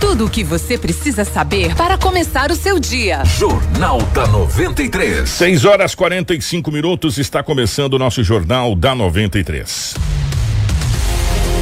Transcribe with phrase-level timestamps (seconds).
[0.00, 3.24] Tudo o que você precisa saber para começar o seu dia.
[3.24, 5.28] Jornal da 93.
[5.28, 9.96] 6 horas 45 minutos está começando o nosso Jornal da 93.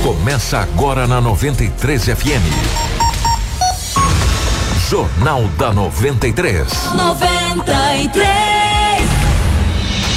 [0.02, 2.86] Começa agora na 93 FM.
[4.88, 6.92] Jornal da 93.
[6.94, 8.55] 93.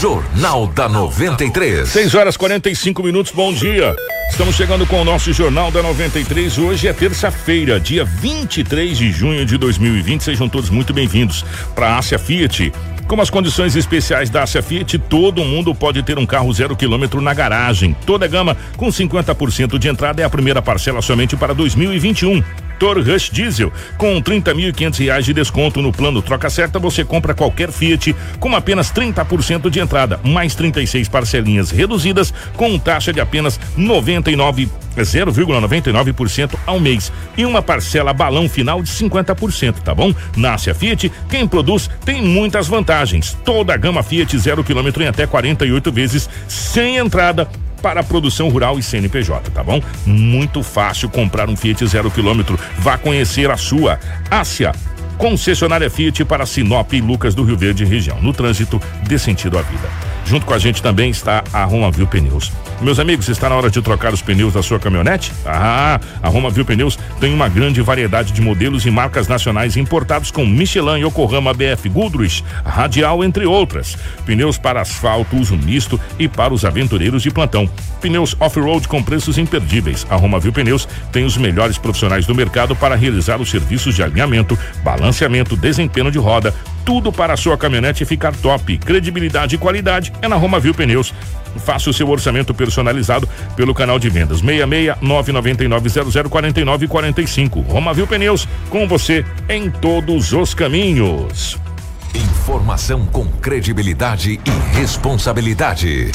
[0.00, 1.88] Jornal da 93.
[1.88, 3.96] 6 horas 45 minutos, bom dia.
[4.30, 6.58] Estamos chegando com o nosso Jornal da 93.
[6.58, 10.22] Hoje é terça-feira, dia 23 de junho de 2020.
[10.22, 12.74] Sejam todos muito bem-vindos para a Ásia Fiat.
[13.08, 17.22] Com as condições especiais da Ásia Fiat, todo mundo pode ter um carro zero quilômetro
[17.22, 17.96] na garagem.
[18.04, 22.42] Toda gama com 50% de entrada é a primeira parcela somente para 2021.
[22.78, 23.72] Tor Rush Diesel.
[23.96, 28.92] Com 30.500 reais de desconto no plano Troca Certa, você compra qualquer Fiat com apenas
[28.92, 37.12] 30% de entrada, mais 36 parcelinhas reduzidas com taxa de apenas 99 0,99% ao mês
[37.36, 40.14] e uma parcela balão final de 50%, tá bom?
[40.36, 43.36] Nasce a Fiat, quem produz tem muitas vantagens.
[43.44, 47.48] Toda a gama Fiat zero quilômetro em até 48 vezes sem entrada
[47.82, 49.80] para produção rural e CNPJ, tá bom?
[50.04, 52.58] Muito fácil comprar um Fiat zero quilômetro.
[52.78, 53.98] Vá conhecer a sua.
[54.30, 54.72] Ásia,
[55.18, 58.20] concessionária Fiat para Sinop e Lucas do Rio Verde região.
[58.20, 60.15] No trânsito, dê sentido à vida.
[60.26, 62.52] Junto com a gente também está a Roma Viu Pneus.
[62.80, 65.32] Meus amigos, está na hora de trocar os pneus da sua caminhonete?
[65.46, 70.30] Ah, a Roma Viu Pneus tem uma grande variedade de modelos e marcas nacionais importados
[70.32, 73.96] com Michelin, Yokohama, BF Goodrich, Radial, entre outras.
[74.26, 77.70] Pneus para asfalto, uso misto e para os aventureiros de plantão.
[78.00, 80.04] Pneus off-road com preços imperdíveis.
[80.10, 84.02] A Roma Viu Pneus tem os melhores profissionais do mercado para realizar os serviços de
[84.02, 86.52] alinhamento, balanceamento, desempenho de roda,
[86.84, 88.78] tudo para a sua caminhonete ficar top.
[88.78, 91.12] Credibilidade e qualidade é na Roma Viu Pneus.
[91.64, 97.60] Faça o seu orçamento personalizado pelo canal de vendas 66 999 0049 45.
[97.60, 101.58] Roma Viu Pneus, com você em todos os caminhos.
[102.14, 106.12] Informação com credibilidade e responsabilidade.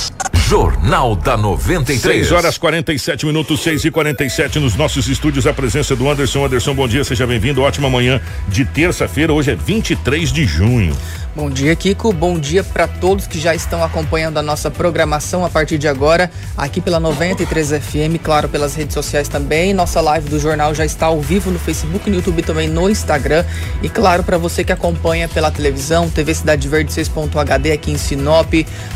[0.48, 2.02] Jornal da 93.
[2.02, 5.48] 6 horas 47 minutos, 6 e 47 nos nossos estúdios.
[5.48, 6.46] A presença do Anderson.
[6.46, 7.62] Anderson, bom dia, seja bem-vindo.
[7.62, 9.32] Ótima manhã de terça-feira.
[9.32, 10.94] Hoje é 23 de junho.
[11.34, 12.12] Bom dia, Kiko.
[12.12, 16.30] Bom dia para todos que já estão acompanhando a nossa programação a partir de agora,
[16.58, 19.74] aqui pela 93 FM, claro, pelas redes sociais também.
[19.74, 23.46] Nossa live do jornal já está ao vivo no Facebook, no YouTube também no Instagram.
[23.82, 28.54] E claro, para você que acompanha pela televisão, TV Cidade Verde 6.HD aqui em Sinop,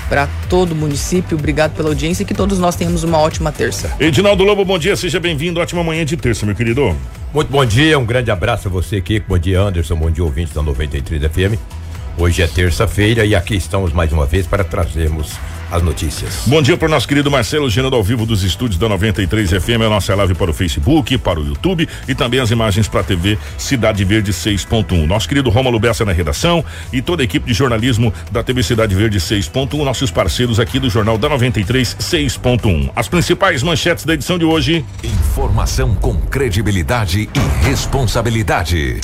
[0.09, 1.37] para todo o município.
[1.37, 3.95] Obrigado pela audiência e que todos nós tenhamos uma ótima terça.
[3.97, 5.61] Edinaldo Lobo, bom dia, seja bem-vindo.
[5.61, 6.93] Ótima manhã de terça, meu querido.
[7.33, 9.27] Muito bom dia, um grande abraço a você, Kiko.
[9.29, 9.95] Bom dia, Anderson.
[9.95, 11.84] Bom dia, ouvintes da 93 FM.
[12.17, 15.33] Hoje é terça-feira e aqui estamos mais uma vez para trazermos
[15.69, 16.43] as notícias.
[16.45, 19.81] Bom dia para o nosso querido Marcelo Gerando ao vivo dos estúdios da 93 FM,
[19.85, 23.03] a nossa live para o Facebook, para o YouTube e também as imagens para a
[23.03, 25.05] TV Cidade Verde 6.1.
[25.05, 28.95] Nosso querido Rômulo Bessa na redação e toda a equipe de jornalismo da TV Cidade
[28.95, 32.91] Verde 6.1, nossos parceiros aqui do Jornal da 93 6.1.
[32.95, 34.85] As principais manchetes da edição de hoje.
[35.03, 39.01] Informação com credibilidade e responsabilidade.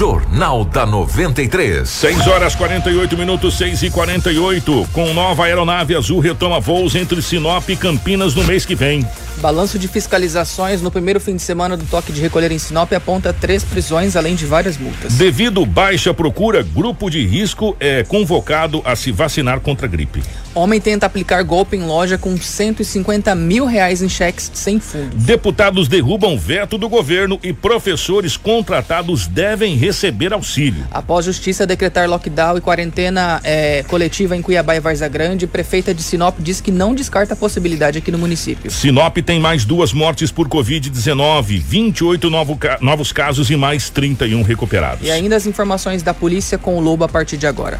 [0.00, 1.86] Jornal da 93.
[1.86, 4.88] 6 horas 48 minutos, 6 e 48.
[4.94, 9.06] Com nova aeronave azul retoma voos entre Sinop e Campinas no mês que vem.
[9.40, 13.32] Balanço de fiscalizações no primeiro fim de semana do toque de recolher em Sinop aponta
[13.32, 15.14] três prisões, além de várias multas.
[15.14, 20.22] Devido baixa procura, grupo de risco é convocado a se vacinar contra a gripe.
[20.54, 25.16] Homem tenta aplicar golpe em loja com 150 mil reais em cheques sem fundo.
[25.16, 30.84] Deputados derrubam veto do governo e professores contratados devem receber auxílio.
[30.90, 36.02] Após justiça decretar lockdown e quarentena eh, coletiva em Cuiabá e Varza Grande, prefeita de
[36.02, 38.70] Sinop diz que não descarta a possibilidade aqui no município.
[38.70, 45.06] Sinop tem mais duas mortes por Covid-19, 28 novo, novos casos e mais 31 recuperados.
[45.06, 47.78] E ainda as informações da polícia com o Lobo a partir de agora.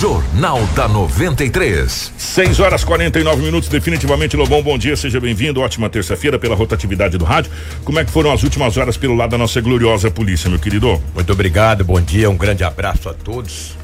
[0.00, 2.12] Jornal da 93.
[2.18, 5.60] 6 horas 49 minutos, definitivamente Lobão, bom dia, seja bem-vindo.
[5.60, 7.52] Ótima terça-feira pela rotatividade do rádio.
[7.84, 11.00] Como é que foram as últimas horas pelo lado da nossa gloriosa polícia, meu querido?
[11.14, 13.76] Muito obrigado, bom dia, um grande abraço a todos.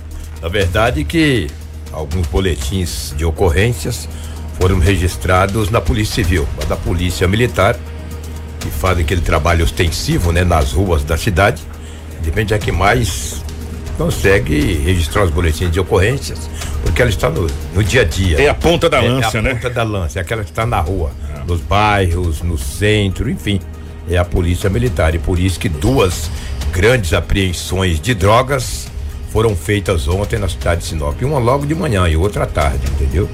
[0.42, 1.46] Na verdade que
[1.92, 4.08] alguns boletins de ocorrências
[4.58, 7.76] foram registrados na Polícia Civil, da Polícia Militar,
[8.60, 11.62] que fazem aquele trabalho ostensivo, né, nas ruas da cidade.
[12.22, 13.42] Depende é que mais
[13.96, 16.50] consegue registrar os boletins de ocorrências,
[16.82, 18.40] porque ela está no, no dia a dia.
[18.40, 19.54] É a ponta da lança, é a né?
[19.54, 21.10] ponta da lança, é aquela que está na rua,
[21.46, 23.60] nos bairros, no centro, enfim.
[24.08, 25.14] É a polícia militar.
[25.14, 26.30] E por isso que duas
[26.72, 28.86] grandes apreensões de drogas
[29.32, 31.20] foram feitas ontem na cidade de Sinop.
[31.22, 33.28] Uma logo de manhã e outra à tarde, entendeu?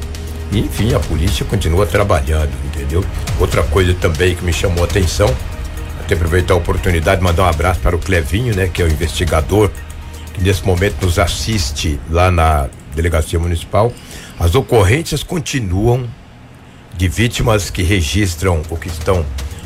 [0.53, 3.05] E, enfim, a polícia continua trabalhando, entendeu?
[3.41, 5.35] Outra coisa também que me chamou a atenção,
[5.99, 8.69] até aproveitar a oportunidade de mandar um abraço para o Clevinho, né?
[8.69, 9.71] Que é o investigador
[10.35, 13.93] que nesse momento nos assiste lá na delegacia municipal.
[14.39, 16.07] As ocorrências continuam
[16.97, 19.25] de vítimas que registram ou que estão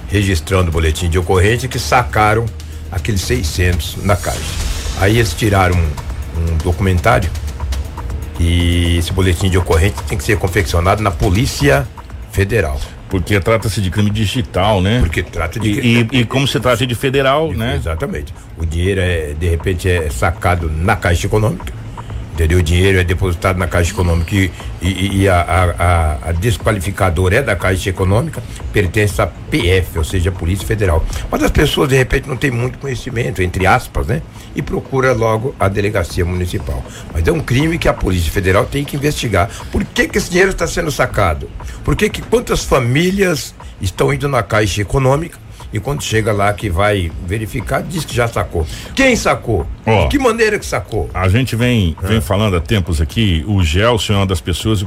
[0.09, 2.47] registrando o boletim de ocorrência que sacaram
[2.93, 4.41] aqueles 600 na caixa.
[5.01, 7.29] Aí eles tiraram um, um documentário
[8.39, 11.87] e esse boletim de ocorrência tem que ser confeccionado na Polícia
[12.33, 12.79] Federal.
[13.09, 14.99] Porque trata-se de crime digital, né?
[15.01, 15.71] Porque trata de.
[15.71, 17.77] E, e, e como se trata de federal, né?
[17.77, 18.35] Exatamente.
[18.59, 21.73] O dinheiro é, de repente, é sacado na Caixa Econômica.
[22.37, 22.59] Entendeu?
[22.59, 24.51] O dinheiro é depositado na Caixa Econômica e,
[24.83, 28.43] e, e a, a, a, desqualificadora é da Caixa Econômica,
[28.75, 31.03] pertence à PF, ou seja, Polícia Federal.
[31.31, 34.21] Mas as pessoas, de repente, não têm muito conhecimento, entre aspas, né?
[34.55, 36.85] E procura logo a delegacia municipal.
[37.11, 39.49] Mas é um crime que a Polícia Federal tem que investigar.
[39.73, 41.49] Por que, que esse dinheiro está sendo sacado?
[41.83, 45.46] Por que, que quantas famílias estão indo na Caixa Econômica?
[45.73, 48.67] E quando chega lá que vai verificar, diz que já sacou.
[48.95, 49.67] Quem sacou?
[49.85, 51.11] Ó, De que maneira que sacou?
[51.13, 54.85] A gente vem, vem falando há tempos aqui, o Gelson é uma das pessoas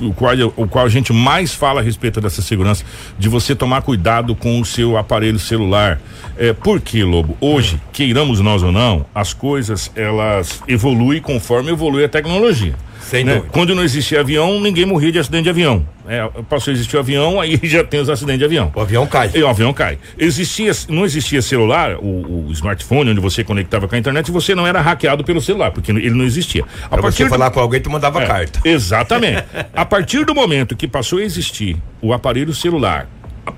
[0.00, 2.84] o qual, o qual a gente mais fala a respeito dessa segurança,
[3.18, 6.00] de você tomar cuidado com o seu aparelho celular.
[6.36, 7.36] É, por Lobo?
[7.40, 12.74] Hoje, queiramos nós ou não, as coisas elas evoluem conforme evolui a tecnologia.
[13.10, 13.34] Sem né?
[13.34, 13.52] dúvida.
[13.52, 15.84] Quando não existia avião, ninguém morria de acidente de avião.
[16.06, 18.70] É, passou a existir o avião, aí já tem os acidentes de avião.
[18.74, 19.30] O avião cai.
[19.34, 19.98] E o avião cai.
[20.16, 24.54] Existia, não existia celular, o, o smartphone, onde você conectava com a internet, e você
[24.54, 26.64] não era hackeado pelo celular, porque ele não existia.
[26.84, 28.60] A Pra você do- falar com alguém, tu mandava é, carta.
[28.64, 29.42] Exatamente.
[29.74, 33.08] a partir do momento que passou a existir o aparelho celular,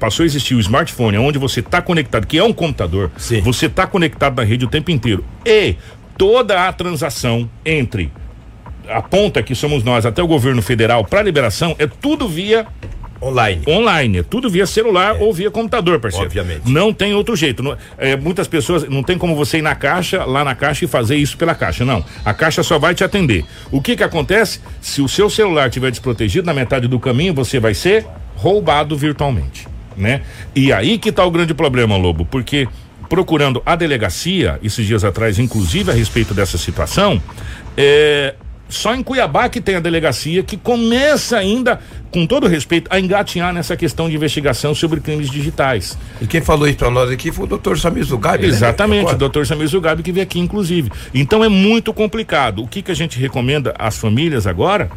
[0.00, 3.40] passou a existir o smartphone, onde você está conectado, que é um computador, Sim.
[3.42, 5.22] você está conectado na rede o tempo inteiro.
[5.44, 5.76] E
[6.16, 8.10] toda a transação entre
[8.88, 12.66] a ponta que somos nós até o governo federal para liberação é tudo via
[13.24, 13.62] Online.
[13.68, 16.26] online, é tudo via celular ou via computador, parceiro.
[16.26, 16.68] Obviamente.
[16.68, 17.62] Não tem outro jeito.
[17.62, 20.88] Não- é, muitas pessoas não tem como você ir na caixa, lá na caixa e
[20.88, 21.84] fazer isso pela caixa.
[21.84, 22.04] Não.
[22.24, 23.44] A caixa só vai te atender.
[23.70, 24.60] O que que acontece?
[24.80, 29.68] Se o seu celular estiver desprotegido na metade do caminho, você vai ser roubado virtualmente,
[29.96, 30.22] né?
[30.52, 32.66] E aí que tá o grande problema, Lobo, porque
[33.08, 37.22] procurando a delegacia, esses dias atrás, inclusive a respeito dessa situação,
[37.76, 38.34] é,
[38.72, 41.78] só em Cuiabá que tem a delegacia que começa ainda,
[42.10, 45.96] com todo respeito, a engatinhar nessa questão de investigação sobre crimes digitais.
[46.20, 48.42] E quem falou isso pra nós aqui foi o doutor Samir Zugabi.
[48.44, 48.48] né?
[48.48, 49.18] Exatamente, o Recorda?
[49.18, 50.90] doutor Samir Zugabi que veio aqui, inclusive.
[51.14, 52.62] Então é muito complicado.
[52.62, 54.90] O que, que a gente recomenda às famílias agora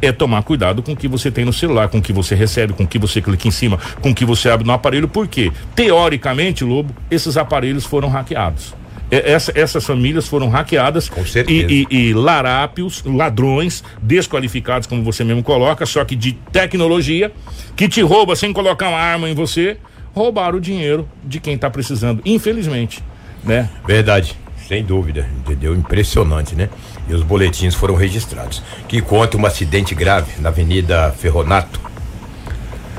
[0.00, 2.72] é tomar cuidado com o que você tem no celular, com o que você recebe,
[2.72, 5.50] com o que você clica em cima, com o que você abre no aparelho, porque,
[5.74, 8.77] teoricamente, Lobo, esses aparelhos foram hackeados.
[9.10, 11.72] É, essa- essas famílias foram hackeadas Com certeza.
[11.72, 17.32] e, e- e larápios, ladrões, desqualificados, como você mesmo coloca, só que de tecnologia,
[17.76, 19.76] que te rouba sem colocar uma arma em você,
[20.14, 23.02] roubaram o dinheiro de quem está precisando, infelizmente,
[23.44, 23.70] né?
[23.86, 25.74] Verdade, sem dúvida, entendeu?
[25.74, 26.68] Impressionante, né?
[27.08, 28.62] E os boletins foram registrados.
[28.86, 31.80] Que conta um acidente grave na Avenida Ferronato.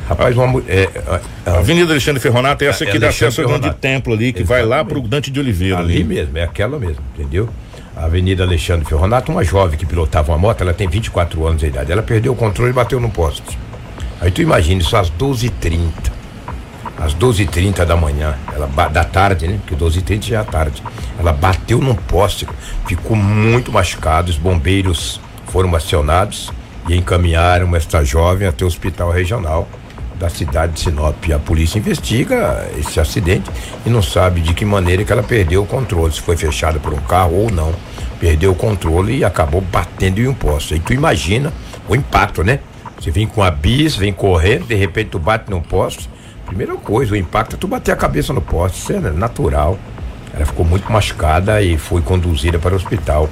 [0.09, 0.65] Rapaz, uma mulher.
[0.67, 0.89] É,
[1.45, 4.33] é, Avenida Alexandre Ferronato é essa É, que dá Alexandre acesso ao grande templo ali,
[4.33, 5.01] que vai lá Exatamente.
[5.01, 6.03] pro Dante de Oliveira ali ali.
[6.03, 7.47] mesmo, é aquela mesmo, entendeu?
[7.95, 11.67] A Avenida Alexandre Ferronato, uma jovem que pilotava uma moto, ela tem 24 anos de
[11.67, 11.91] idade.
[11.91, 13.59] Ela perdeu o controle e bateu no poste.
[14.19, 15.91] Aí tu imagina isso às 12h30.
[16.97, 19.59] Às 12h30 da manhã, ela da tarde, né?
[19.65, 20.81] Porque 12h30 já é tarde.
[21.19, 22.47] Ela bateu num poste,
[22.87, 24.31] ficou muito machucado.
[24.31, 26.51] Os bombeiros foram acionados
[26.89, 29.67] e encaminharam esta jovem até o hospital regional
[30.19, 31.31] da cidade de Sinop.
[31.33, 33.49] A polícia investiga esse acidente
[33.85, 36.93] e não sabe de que maneira que ela perdeu o controle, se foi fechada por
[36.93, 37.73] um carro ou não.
[38.19, 40.73] Perdeu o controle e acabou batendo em um poste.
[40.73, 41.53] Aí tu imagina
[41.87, 42.59] o impacto, né?
[42.99, 46.09] Você vem com a bis, vem correndo, de repente tu bate num poste.
[46.45, 49.79] Primeira coisa, o impacto é tu bater a cabeça no poste, isso é natural.
[50.33, 53.29] Ela ficou muito machucada e foi conduzida para o hospital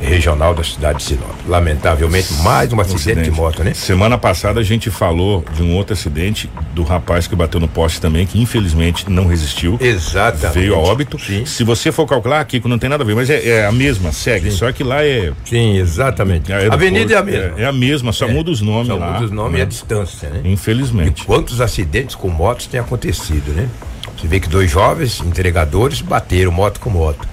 [0.00, 1.34] regional da cidade de Sinop.
[1.46, 3.74] Lamentavelmente, mais um acidente, de moto, né?
[3.74, 8.00] Semana passada a gente falou de um outro acidente do rapaz que bateu no poste
[8.00, 9.76] também, que infelizmente não resistiu.
[9.80, 10.58] Exatamente.
[10.58, 11.18] Veio a óbito.
[11.18, 11.44] Sim.
[11.44, 14.12] Se você for calcular, Kiko, não tem nada a ver, mas é, é a mesma,
[14.12, 14.50] segue.
[14.50, 15.32] Só que lá é.
[15.44, 16.52] Sim, exatamente.
[16.52, 17.58] é a avenida é a mesma.
[17.58, 19.12] É, é a mesma, só muda os nomes Só lá.
[19.12, 19.58] muda os nomes né?
[19.58, 20.40] e a distância, né?
[20.44, 21.24] Infelizmente.
[21.24, 23.68] Quantos acidentes com motos têm acontecido, né?
[24.16, 27.26] Você vê que dois jovens entregadores bateram moto com moto.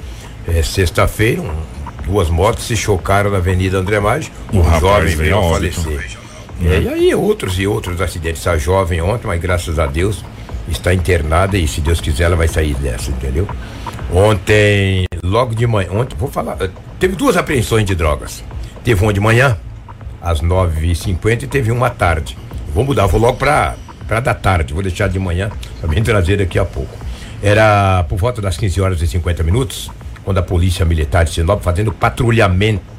[0.47, 1.74] É, Sexta-feira, um
[2.05, 4.31] Duas motos se chocaram na Avenida André Maggi.
[4.53, 6.17] Um jovem veio a falecer.
[6.63, 8.45] É, e aí outros e outros acidentes.
[8.47, 10.23] A jovem ontem, mas graças a Deus
[10.67, 13.47] está internada e se Deus quiser ela vai sair dessa, entendeu?
[14.11, 16.69] Ontem, logo de manhã, ontem, vou falar, eh,
[16.99, 18.43] teve duas apreensões de drogas.
[18.83, 19.57] Teve uma de manhã,
[20.21, 22.37] às 9h50 e teve uma à tarde.
[22.73, 23.75] Vou mudar, vou logo para
[24.07, 26.95] para da tarde, vou deixar de manhã para me trazer daqui a pouco.
[27.41, 29.89] Era por volta das 15 horas e 50 minutos,
[30.25, 32.95] quando a Polícia Militar de Sinop fazendo patrulhamento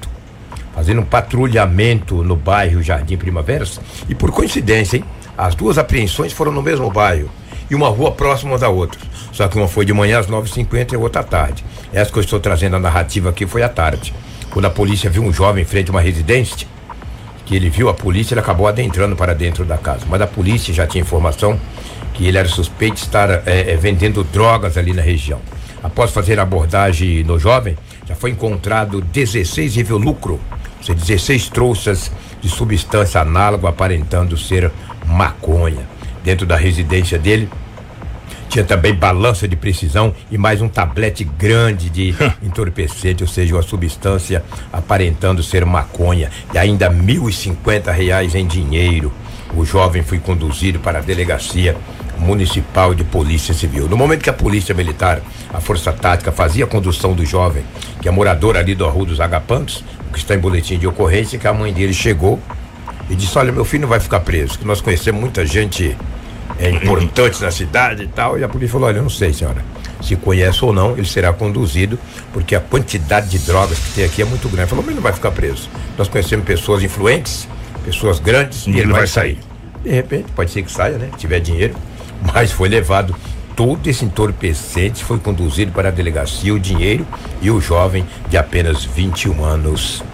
[0.77, 3.81] fazendo um patrulhamento no bairro Jardim Primaveras
[4.11, 5.05] e por coincidência, hein,
[5.37, 7.31] as duas apreensões foram no mesmo bairro
[7.71, 9.01] e uma rua próxima da outra.
[9.33, 11.65] Só que uma foi de manhã às 9h50 e a outra à tarde.
[11.95, 14.13] Essa que eu estou trazendo a narrativa aqui foi à tarde.
[14.51, 16.69] Quando a polícia viu um jovem em frente a uma residência,
[17.47, 20.05] que ele viu a polícia, ele acabou adentrando para dentro da casa.
[20.09, 21.59] Mas a polícia já tinha informação
[22.13, 25.41] que ele era suspeito de estar eh, eh, vendendo drogas ali na região.
[25.83, 30.41] Após fazer abordagem no jovem, já foi encontrado 16 lucro,
[30.79, 34.71] ou seja, 16 trouxas de substância análoga aparentando ser
[35.07, 35.87] maconha.
[36.25, 37.49] Dentro da residência dele,
[38.49, 43.63] tinha também balança de precisão e mais um tablete grande de entorpecente, ou seja, uma
[43.63, 44.43] substância
[44.73, 46.31] aparentando ser maconha.
[46.55, 49.13] E ainda mil e cinquenta reais em dinheiro.
[49.55, 51.77] O jovem foi conduzido para a delegacia
[52.19, 53.89] municipal de polícia civil.
[53.89, 55.21] No momento que a polícia militar,
[55.53, 57.65] a força tática, fazia a condução do jovem,
[58.01, 61.39] que é morador ali do Arru dos Agapantos, o que está em boletim de ocorrência,
[61.39, 62.41] que a mãe dele chegou
[63.09, 65.97] e disse: Olha, meu filho não vai ficar preso, que nós conhecemos muita gente
[66.59, 68.39] é, importante na cidade e tal.
[68.39, 69.65] E a polícia falou: Olha, eu não sei, senhora.
[70.01, 71.99] Se conhece ou não, ele será conduzido,
[72.33, 74.69] porque a quantidade de drogas que tem aqui é muito grande.
[74.69, 75.69] Falou, mas ele não vai ficar preso.
[75.97, 77.49] Nós conhecemos pessoas influentes,
[77.85, 79.39] pessoas grandes, e, ele, vai sair.
[79.83, 81.09] De repente, pode ser que saia, né?
[81.13, 81.75] Se tiver dinheiro.
[82.35, 83.15] Mas foi levado
[83.55, 87.07] todo esse entorpecente, foi conduzido para a delegacia, o dinheiro
[87.41, 90.05] e o jovem de apenas 21 anos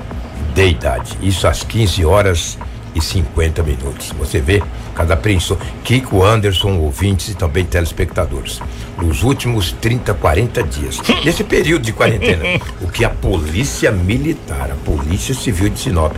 [0.54, 1.18] de idade.
[1.21, 2.59] Isso às 15 horas
[2.94, 4.12] e 50 minutos.
[4.18, 4.62] Você vê
[4.94, 5.56] cada apreensão.
[5.82, 8.61] Kiko Anderson, ouvintes e também telespectadores.
[9.00, 12.44] Nos últimos 30, 40 dias, nesse período de quarentena,
[12.80, 16.14] o que a Polícia Militar, a Polícia Civil de Sinop,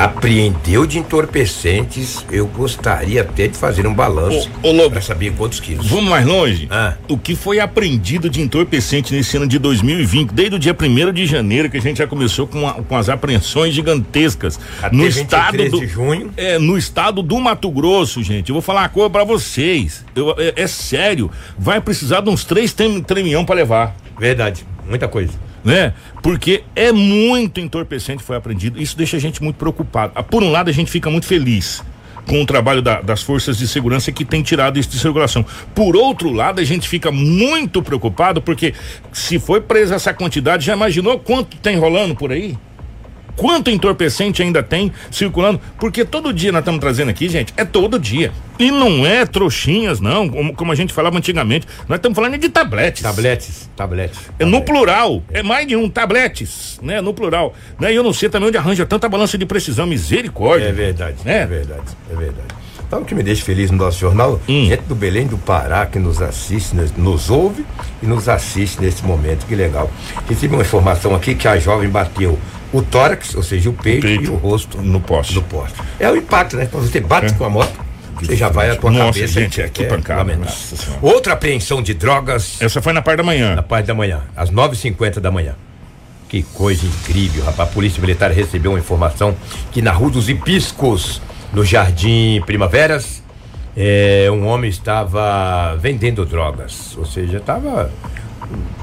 [0.00, 4.92] apreendeu de entorpecentes, eu gostaria até de fazer um balanço Ô, ô, Lobo.
[4.92, 5.86] para saber quantos quilos.
[5.88, 6.66] Vamos mais longe?
[6.70, 6.94] Ah.
[7.06, 11.26] O que foi apreendido de entorpecente nesse ano de 2020, desde o dia 1 de
[11.26, 14.58] janeiro, que a gente já começou com, a- com as apreensões gigantescas.
[14.82, 16.30] Até no 23 estado do, de junho.
[16.34, 18.48] É, no estado do Mato Grosso, gente.
[18.48, 20.02] Eu vou falar uma coisa pra vocês.
[20.16, 21.30] Eu- é, é sério.
[21.58, 23.94] Vai precisar de uns três trem, tremião pra levar.
[24.18, 25.32] Verdade, muita coisa.
[25.64, 25.92] Né?
[26.22, 28.80] Porque é muito entorpecente foi apreendido.
[28.80, 30.12] Isso deixa a gente muito preocupado.
[30.14, 31.82] Ah, Por um lado, a gente fica muito feliz
[32.26, 35.44] com o trabalho da- das forças de segurança que tem tirado isso de circulação.
[35.74, 38.72] Por outro lado, a gente fica muito preocupado porque
[39.12, 42.56] se foi presa essa quantidade, já imaginou quanto tem rolando por aí?
[43.40, 45.58] Quanto entorpecente ainda tem circulando?
[45.78, 48.30] Porque todo dia nós estamos trazendo aqui, gente, é todo dia.
[48.58, 51.66] E não é trouxinhas, não, como, como a gente falava antigamente.
[51.88, 53.02] Nós estamos falando de tabletes.
[53.02, 54.18] Tabletes, tabletes.
[54.38, 57.00] É no plural, é mais de um, tabletes, né?
[57.00, 57.54] No plural.
[57.80, 57.90] Né?
[57.94, 60.66] E eu não sei também onde arranja tanta balança de precisão, misericórdia.
[60.66, 61.38] É verdade, É.
[61.38, 62.48] é verdade, é verdade.
[62.86, 64.66] Então, o que me deixa feliz no nosso jornal, Hum.
[64.66, 67.64] gente do Belém do Pará que nos assiste, nos, nos ouve
[68.02, 69.90] e nos assiste nesse momento, que legal.
[70.28, 72.38] Recebi uma informação aqui que a jovem bateu
[72.72, 75.34] o tórax, ou seja, o peito, peito e o rosto no poste.
[75.34, 75.74] No poste.
[75.98, 76.66] É o impacto, né?
[76.70, 77.36] Quando você bate É.
[77.36, 77.72] com a moto,
[78.20, 79.40] você já vai a tua Nossa, cabeça.
[79.40, 80.38] gente, é, que pancada.
[81.02, 83.54] Outra apreensão de drogas Essa foi na parte da manhã.
[83.56, 85.54] na parte da manhã, às 9h50 da manhã.
[86.28, 87.68] Que coisa incrível, rapaz.
[87.68, 89.34] A Polícia Militar recebeu uma informação
[89.72, 91.20] que na Rua dos Hipiscos,
[91.52, 93.20] no Jardim Primaveras,
[93.76, 96.96] eh, um homem estava vendendo drogas.
[96.96, 97.90] Ou seja, estava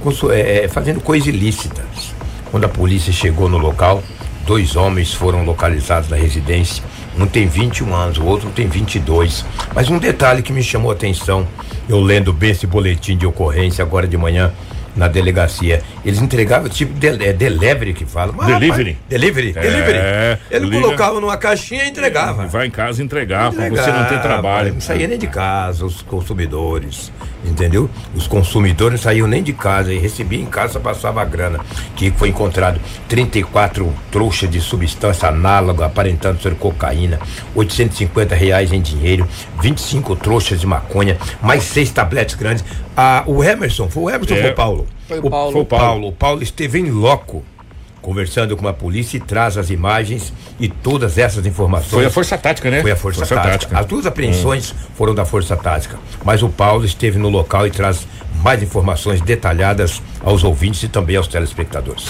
[0.04, 2.14] consu- eh, eh, fazendo coisas ilícitas.
[2.52, 4.02] Quando a polícia chegou no local,
[4.46, 6.84] dois homens foram localizados na residência.
[7.20, 9.44] Um tem 21 anos, o outro tem 22.
[9.74, 11.48] Mas um detalhe que me chamou a atenção,
[11.90, 14.52] eu lendo bem esse boletim de ocorrência agora de manhã
[14.96, 18.34] na delegacia, eles entregavam tipo de, é delivery que fala.
[18.36, 18.92] Mas, Delivery.
[18.94, 20.40] rapaz, delivery, É, delivery.
[20.50, 20.82] Ele liga.
[20.82, 22.48] colocava numa caixinha e entregava.
[22.48, 24.74] Vai em casa entregar, pra você não ter trabalho.
[24.74, 27.12] Não saía nem de casa, os consumidores,
[27.48, 27.90] entendeu?
[28.16, 31.60] Os consumidores não saíam nem de casa e recebiam em casa, passava a grana.
[31.96, 37.20] Que foi encontrado 34 trouxas de substância análoga, aparentando ser cocaína,
[37.56, 39.28] 850 reais em dinheiro,
[39.62, 42.64] 25 trouxas de maconha, mais seis tabletes grandes.
[42.96, 44.42] Ah, o Emerson, foi o Emerson ou É.
[44.44, 44.88] foi o Paulo?
[45.08, 45.52] Foi o Paulo.
[45.52, 46.08] Foi o Paulo.
[46.08, 47.44] O Paulo esteve em loco.
[48.08, 51.92] Conversando com a polícia e traz as imagens e todas essas informações.
[51.92, 52.82] Foi a Força Tática, né?
[52.82, 53.78] Foi a Força, Tática.
[53.78, 56.00] As duas apreensões foram da Força Tática.
[56.24, 58.08] Mas o Paulo esteve no local e traz
[58.42, 62.06] mais informações detalhadas aos ouvintes e também aos telespectadores.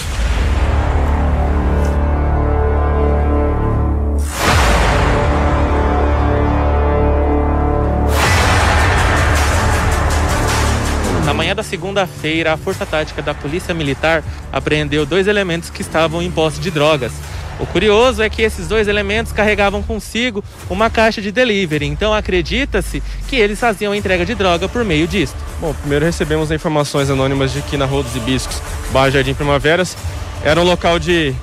[11.58, 14.22] Na manhã da segunda-feira, a Força Tática da Polícia Militar
[14.52, 17.12] apreendeu dois elementos que estavam em posse de drogas.
[17.58, 23.02] O curioso é que esses dois elementos carregavam consigo uma caixa de delivery, então acredita-se
[23.26, 25.36] que eles faziam a entrega de droga por meio disto.
[25.60, 28.62] Bom, primeiro recebemos informações anônimas de que na Rua dos Hibiscos,
[28.92, 29.96] bairro Jardim Primaveras,
[30.44, 31.34] era um local de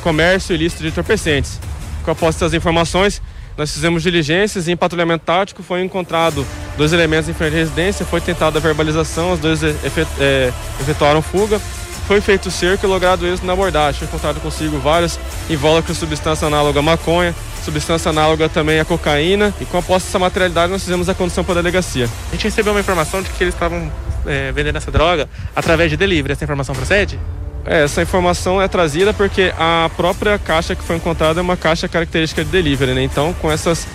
[0.00, 1.58] comércio ilícito de entorpecentes.
[2.04, 3.20] Com a posse das informações,
[3.56, 6.46] nós fizemos diligências e em patrulhamento tático foi encontrado
[6.76, 11.60] dois elementos em frente à residência, foi tentada a verbalização, os dois é, efetuaram fuga
[12.06, 13.98] foi feito cerco e logrado êxito na abordagem.
[13.98, 15.18] Foi encontrado consigo vários
[15.50, 17.34] invólucros substância análoga à maconha,
[17.64, 19.52] substância análoga também à cocaína.
[19.60, 22.08] E com a posse dessa materialidade, nós fizemos a condução para a delegacia.
[22.28, 23.90] A gente recebeu uma informação de que eles estavam
[24.24, 26.32] é, vendendo essa droga através de delivery.
[26.32, 27.18] Essa informação procede?
[27.66, 31.88] É, essa informação é trazida porque a própria caixa que foi encontrada é uma caixa
[31.88, 33.02] característica de delivery, né?
[33.02, 33.86] Então, com essas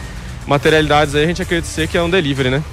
[0.45, 2.63] materialidades aí, a gente acredita que é um delivery, né?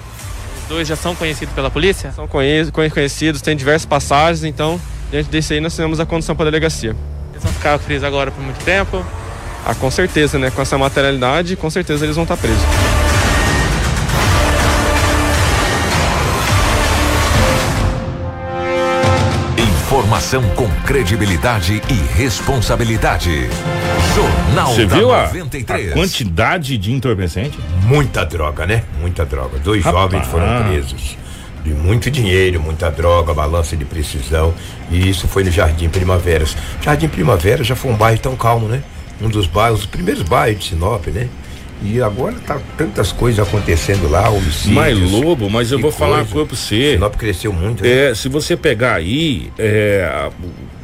[0.63, 2.13] Os dois já são conhecidos pela polícia?
[2.13, 6.51] São conhecidos, tem diversas passagens, então Diante desse aí, nós fizemos a condução para a
[6.51, 6.95] delegacia.
[7.33, 9.05] Eles vão ficar presos agora por muito tempo?
[9.65, 10.51] Ah, com certeza, né?
[10.51, 12.63] Com essa materialidade, com certeza eles vão estar presos.
[20.09, 23.47] Informação com credibilidade e responsabilidade.
[24.15, 25.91] Jornal Você viu a, 93.
[25.91, 27.59] a quantidade de entorpecente?
[27.83, 28.85] Muita droga, né?
[29.03, 29.59] Muita droga.
[29.59, 30.05] Dois Rapaz.
[30.11, 31.19] jovens foram presos.
[31.63, 34.55] De muito dinheiro, muita droga, balança de precisão.
[34.91, 36.57] E isso foi no Jardim Primaveras.
[36.81, 38.83] Jardim Primavera já foi um bairro tão calmo, né?
[39.21, 41.29] Um dos bairros, os primeiros bairros de Sinop, né?
[41.83, 44.75] E agora tá tantas coisas acontecendo lá, homicídios.
[44.75, 46.33] Mas lobo, mas eu vou falar uma coisa.
[46.33, 46.93] coisa pra você.
[46.95, 47.83] Sinop cresceu muito.
[47.85, 48.11] né?
[48.11, 50.29] É, se você pegar aí é,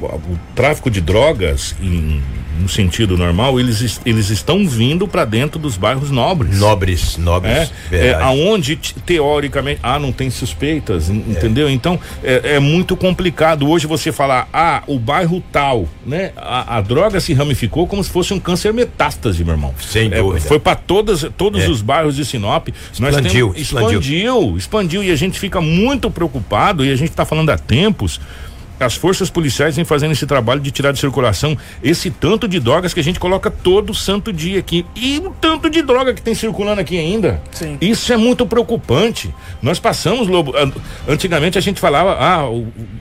[0.01, 2.21] o, tráfico de drogas em
[2.61, 6.57] no sentido normal, eles, es- eles estão vindo para dentro dos bairros nobres.
[6.57, 7.73] Nobres, nobres.
[7.91, 12.97] É, é aonde te- teoricamente ah não tem suspeitas en- entendeu então é, é muito
[12.97, 18.05] complicado hoje você falar ah o bairro tal né a, a droga se ramificou como
[18.05, 20.47] se fosse um câncer metástase meu irmão Sem É, dúvida.
[20.47, 21.69] foi para todas todos É.
[21.69, 23.99] os bairros de Sinop Expandiu, temos- expandiu.
[23.99, 28.21] expandiu expandiu e a gente fica muito preocupado e a gente está falando há tempos
[28.81, 32.93] as forças policiais vêm fazendo esse trabalho de tirar de circulação esse tanto de drogas
[32.95, 34.85] que a gente coloca todo santo dia aqui.
[34.97, 37.41] E o tanto de droga que tem circulando aqui ainda.
[37.53, 37.77] Sim.
[37.81, 39.33] Isso é muito preocupante.
[39.63, 40.55] Nós passamos, Lobo.
[40.57, 40.73] an-
[41.09, 42.45] Antigamente a gente falava, ah,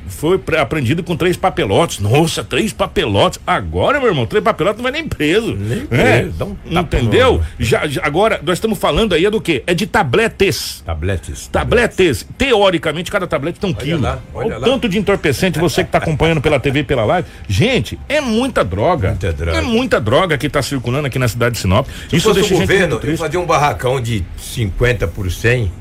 [0.07, 1.99] foi pre- apreendido com três papelotes.
[1.99, 3.39] Nossa, três papelotes.
[3.45, 5.55] Agora, meu irmão, três papelotes não vai nem preso.
[5.55, 7.41] Nem É, preso, um tapa Entendeu?
[7.59, 9.63] Já, já- agora, nós estamos falando aí é do quê?
[9.65, 10.81] É de tabletes.
[10.85, 11.47] Tabletes.
[11.47, 14.01] Tabletes, teoricamente, cada tablete tem um Olha quilo.
[14.01, 14.67] lá, olha Olha o lá.
[14.67, 17.27] tanto de entorpecente, você que está acompanhando pela TV e pela live.
[17.47, 19.09] Gente, é muita droga.
[19.09, 19.57] Muita droga.
[19.57, 21.87] É muita droga que está circulando aqui na cidade de Sinop.
[22.09, 25.71] Se Isso deixa o governo, fazia um barracão de 50 por 100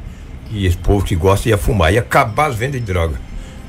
[0.51, 3.19] e esse povo que gosta ia fumar, ia acabar as vendas de droga.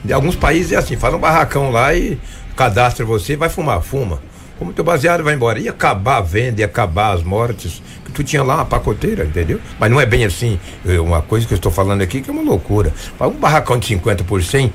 [0.05, 2.17] Em alguns países é assim, faz um barracão lá e
[2.55, 4.19] cadastra você, vai fumar, fuma.
[4.59, 5.59] Como teu baseado vai embora.
[5.59, 7.81] Ia acabar a venda, ia acabar as mortes.
[8.05, 9.59] Que tu tinha lá uma pacoteira, entendeu?
[9.79, 10.59] Mas não é bem assim.
[10.85, 12.93] É Uma coisa que eu estou falando aqui que é uma loucura.
[13.19, 14.71] Um barracão de 50 por 100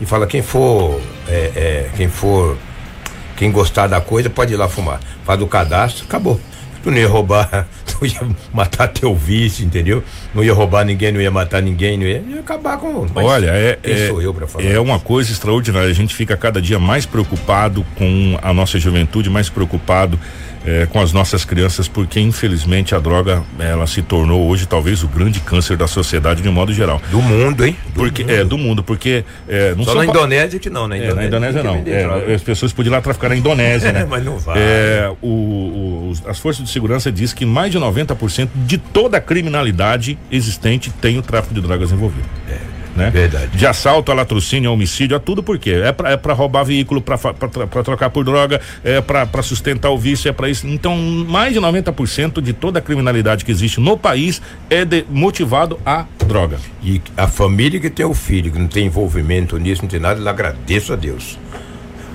[0.00, 1.00] e fala quem for.
[1.28, 2.56] é, é, quem for
[3.40, 5.00] quem gostar da coisa pode ir lá fumar.
[5.24, 6.38] Faz o cadastro, acabou.
[6.82, 8.20] Tu não ia roubar, tu ia
[8.52, 10.02] matar teu vice, entendeu?
[10.34, 13.06] Não ia roubar ninguém, não ia matar ninguém, não ia, ia acabar com.
[13.14, 14.64] Olha, é, é, sou eu pra falar?
[14.64, 15.88] é uma coisa extraordinária.
[15.88, 20.18] A gente fica cada dia mais preocupado com a nossa juventude, mais preocupado
[20.66, 25.08] eh, com as nossas crianças, porque infelizmente a droga ela se tornou hoje talvez o
[25.08, 27.00] grande câncer da sociedade de um modo geral.
[27.10, 27.76] Do mundo, hein?
[27.88, 28.32] Do porque mundo.
[28.32, 31.04] é do mundo, porque é, não Só na pa- Indonésia que não, né?
[31.04, 31.82] É, na Indonésia não.
[31.86, 34.06] É, as pessoas podiam ir lá traficar na Indonésia, né?
[34.08, 34.58] Mas não vai.
[34.58, 39.20] É, o- o- as forças de segurança diz que mais de 90% de toda a
[39.20, 42.28] criminalidade existente tem o tráfico de drogas envolvido.
[42.96, 43.10] Né?
[43.10, 43.56] verdade.
[43.56, 45.80] De assalto a latrocínio, a homicídio, a tudo por quê?
[45.84, 47.16] É pra, é pra roubar veículo, pra
[47.84, 50.66] trocar por droga, é pra sustentar o vício, é pra isso.
[50.66, 55.78] Então, mais de 90% de toda a criminalidade que existe no país é de- motivado
[55.84, 56.58] a droga.
[56.82, 60.28] E a família que tem o filho, que não tem envolvimento nisso, não tem nada,
[60.28, 61.38] agradeço a Deus.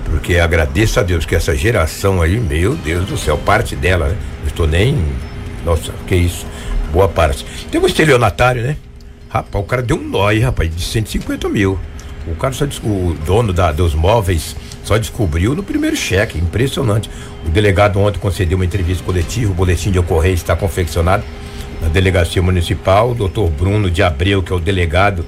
[0.04, 4.16] Porque agradeço a Deus que essa geração aí, meu Deus do céu, parte dela, né?
[4.42, 4.96] Eu estou nem.
[5.64, 6.46] Nossa, que isso.
[6.92, 7.44] Boa parte.
[7.72, 8.76] Tem um estelionatário, né?
[9.28, 11.78] Rapaz, o cara deu um nó rapaz, de 150 mil.
[12.26, 17.08] O cara só o dono da, dos móveis só descobriu no primeiro cheque, impressionante.
[17.44, 21.22] O delegado ontem concedeu uma entrevista coletiva, o boletim de ocorrência está confeccionado
[21.80, 23.10] na delegacia municipal.
[23.10, 25.24] O doutor Bruno de Abreu, que é o delegado,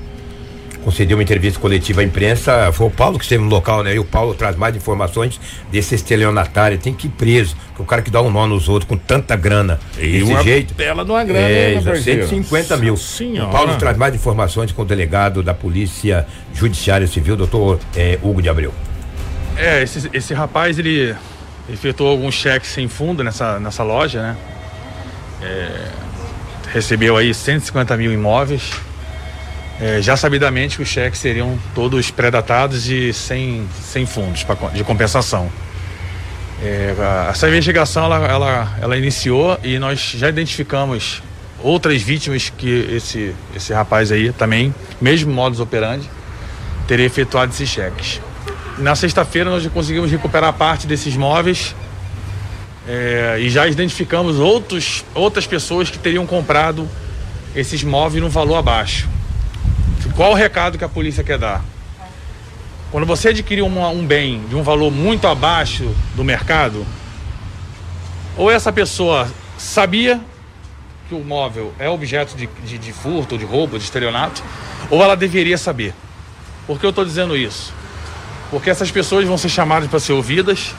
[0.85, 2.73] concedeu uma entrevista coletiva à imprensa.
[2.73, 3.95] Foi o Paulo que esteve no local, né?
[3.95, 6.79] E o Paulo traz mais informações desse estelionatário.
[6.79, 7.57] Tem que ir preso.
[7.75, 9.79] Que o cara que dá um nó nos outros com tanta grana.
[9.99, 10.75] E desse uma jeito.
[10.75, 12.29] bela de uma grana, É, parceiro?
[12.29, 12.97] 150 mil.
[12.97, 13.49] Senhora.
[13.49, 18.43] O Paulo traz mais informações com o delegado da Polícia Judiciária Civil, doutor eh, Hugo
[18.43, 18.73] de Abreu.
[19.57, 21.15] É, esse, esse rapaz, ele
[21.69, 24.37] efetuou alguns cheques sem fundo nessa, nessa loja, né?
[25.43, 25.89] É,
[26.73, 28.73] recebeu aí 150 mil imóveis.
[29.81, 34.83] É, já sabidamente que os cheques seriam todos pré-datados e sem, sem fundos pra de
[34.83, 35.51] compensação.
[36.61, 41.23] É, a- essa investigação ela, ela, ela iniciou e nós já identificamos
[41.63, 46.11] outras vítimas que esse, esse rapaz aí também, mesmo modus operandi,
[46.89, 48.21] teria efetuado esses cheques.
[48.79, 51.75] Na sexta-feira nós conseguimos recuperar parte desses móveis
[52.89, 56.89] é, e já identificamos outros, outras pessoas que teriam comprado
[57.55, 59.09] esses móveis num valor abaixo.
[60.19, 61.63] Qual o recado que a polícia quer dar?
[62.91, 66.85] Quando você adquirir uma- um bem de um valor muito abaixo do mercado,
[68.37, 70.21] ou essa pessoa sabia
[71.09, 74.43] que o móvel é objeto de, de, de furto, de roubo, de estelionato,
[74.91, 75.95] ou ela deveria saber.
[76.67, 77.73] Por que eu estou dizendo isso?
[78.51, 80.75] Porque essas pessoas vão ser chamadas para ser ouvidas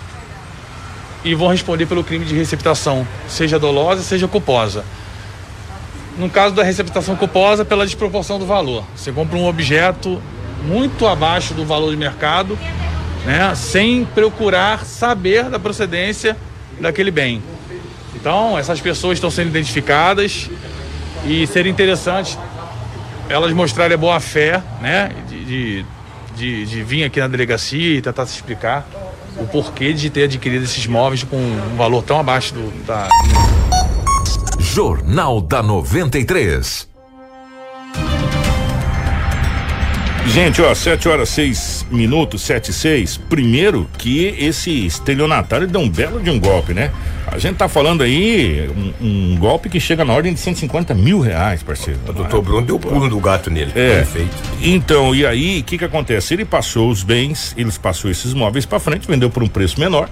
[1.23, 4.84] e vão responder pelo crime de receptação, seja dolosa, seja culposa.
[6.20, 8.84] No caso da receptação culposa, pela desproporção do valor.
[8.94, 10.22] Você compra um objeto
[10.66, 12.60] muito abaixo do valor de mercado,
[13.26, 16.36] né, sem procurar saber da procedência
[16.78, 17.42] daquele bem.
[18.14, 20.50] Então, essas pessoas estão sendo identificadas
[21.26, 22.38] e seria interessante
[23.30, 25.86] elas mostrarem a boa fé, né, de,
[26.36, 28.86] de, de, vir aqui na delegacia e tentar se explicar
[29.38, 33.08] o porquê de ter adquirido esses móveis com um valor tão abaixo do, da,
[34.80, 36.88] Jornal da 93.
[40.28, 43.18] Gente, ó, 7 horas 6 minutos, 7 e 6.
[43.18, 46.94] Primeiro que esse estelionatário deu um belo de um golpe, né?
[47.28, 48.70] A gente tá falando aí
[49.02, 52.00] um, um golpe que chega na ordem de 150 mil reais, parceiro.
[52.08, 53.74] O doutor Bruno deu pulo do gato nele.
[53.76, 53.96] É.
[53.98, 54.32] Perfeito.
[54.62, 56.34] Então, e aí, o que que acontece?
[56.34, 60.10] Ele passou os bens, eles passou esses móveis pra frente, vendeu por um preço menor,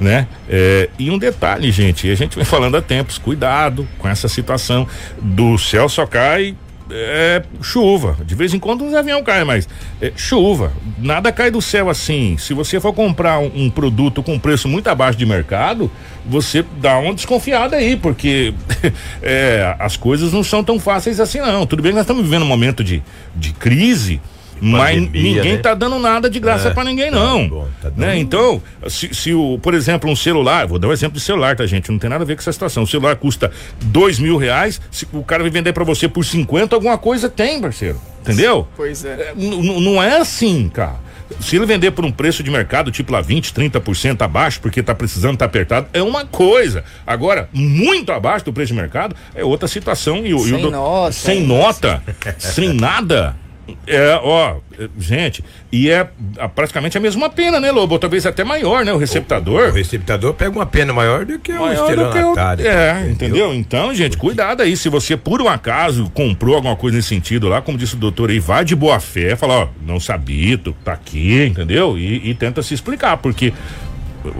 [0.00, 0.26] né?
[0.48, 4.86] É, e um detalhe, gente, a gente vem falando há tempos, cuidado com essa situação
[5.20, 6.54] do céu só cai
[6.90, 8.16] é, chuva.
[8.24, 9.68] De vez em quando uns avião cai, mas
[10.00, 10.72] é, chuva.
[10.98, 12.36] Nada cai do céu assim.
[12.38, 15.90] Se você for comprar um, um produto com preço muito abaixo de mercado,
[16.24, 18.54] você dá uma desconfiada aí, porque
[19.22, 21.66] é, as coisas não são tão fáceis assim, não.
[21.66, 23.02] Tudo bem nós estamos vivendo um momento de,
[23.34, 24.20] de crise.
[24.60, 25.58] Mas Pandemia, ninguém né?
[25.58, 27.48] tá dando nada de graça É, pra ninguém, tá não.
[27.48, 28.18] bom, tá dando- né?
[28.18, 31.66] Então, se, se o, por exemplo, um celular, vou dar um exemplo de celular, tá,
[31.66, 31.90] gente?
[31.90, 32.82] Não tem nada a ver com essa situação.
[32.82, 33.50] O celular custa
[33.82, 37.60] dois mil reais, se o cara vai vender pra você por 50, alguma coisa tem,
[37.60, 38.00] parceiro.
[38.22, 38.66] Entendeu?
[38.76, 39.32] Pois é.
[39.32, 41.06] É, não é assim, cara.
[41.40, 44.94] Se ele vender por um preço de mercado, tipo lá 20, 30% abaixo, porque tá
[44.94, 46.84] precisando, tá apertado, é uma coisa.
[47.04, 50.18] Agora, muito abaixo do preço de mercado, é outra situação.
[50.24, 51.12] E, o- e o Sem do- nota.
[51.12, 52.02] Sem nota,
[52.38, 53.34] sem nada.
[53.86, 56.08] É, ó, é, gente, e é
[56.54, 57.98] praticamente a mesma pena, né, Lobo?
[57.98, 58.92] Talvez até maior, né?
[58.92, 59.70] O receptador.
[59.70, 62.66] O receptador pega uma pena maior do que o Maior do que o- estelionatário.
[62.66, 63.52] É, entendeu?
[63.52, 64.76] Então, gente, cuidado aí.
[64.76, 68.30] Se você, por um acaso, comprou alguma coisa nesse sentido lá, como disse o doutor
[68.30, 71.98] aí, vai de boa fé, fala, ó, não sabia, tu tá aqui, entendeu?
[71.98, 73.52] E, e tenta se explicar, porque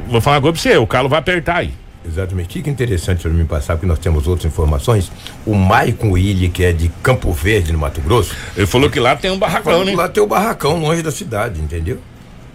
[0.09, 1.71] vou falar uma coisa pra você, o calo vai apertar aí.
[2.07, 2.63] Exatamente.
[2.63, 5.11] Que interessante para mim passar, porque nós temos outras informações.
[5.45, 8.35] O Maicon Willi, que é de Campo Verde, no Mato Grosso.
[8.57, 9.95] Ele falou que lá tem um barracão, né?
[9.95, 11.99] lá tem o barracão longe da cidade, entendeu?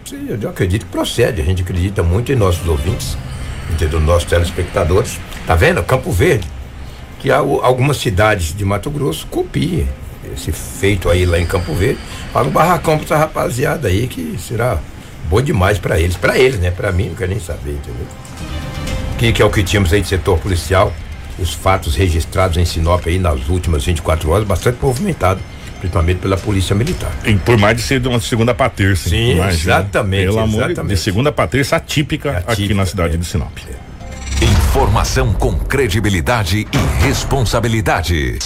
[0.04, 1.40] Sim, eu acredito que procede.
[1.40, 3.16] A gente acredita muito em nossos ouvintes,
[3.70, 4.00] entendeu?
[4.00, 5.20] Nossos telespectadores.
[5.46, 5.82] Tá vendo?
[5.82, 6.46] Campo Verde.
[7.20, 9.88] Que algumas cidades de Mato Grosso copiem
[10.34, 12.00] esse feito aí lá em Campo Verde.
[12.32, 14.78] Fala um barracão pra essa rapaziada aí que será
[15.28, 16.16] bom demais pra eles.
[16.16, 16.70] Pra eles, né?
[16.70, 18.06] Pra mim, não quero nem saber, entendeu?
[19.22, 20.92] Que, que é o que tínhamos aí de setor policial.
[21.38, 25.40] Os fatos registrados em Sinop aí nas últimas 24 horas, bastante movimentado,
[25.78, 27.12] principalmente pela Polícia Militar.
[27.24, 29.08] E por mais de ser de uma segunda pra terça.
[29.10, 29.52] Sim, imagina.
[29.52, 31.00] exatamente, Pelo amor de- de exatamente.
[31.00, 33.16] segunda pra terça atípica, aqui Atípica, na cidade é.
[33.16, 33.56] de Sinop.
[34.42, 38.38] Informação com credibilidade e responsabilidade.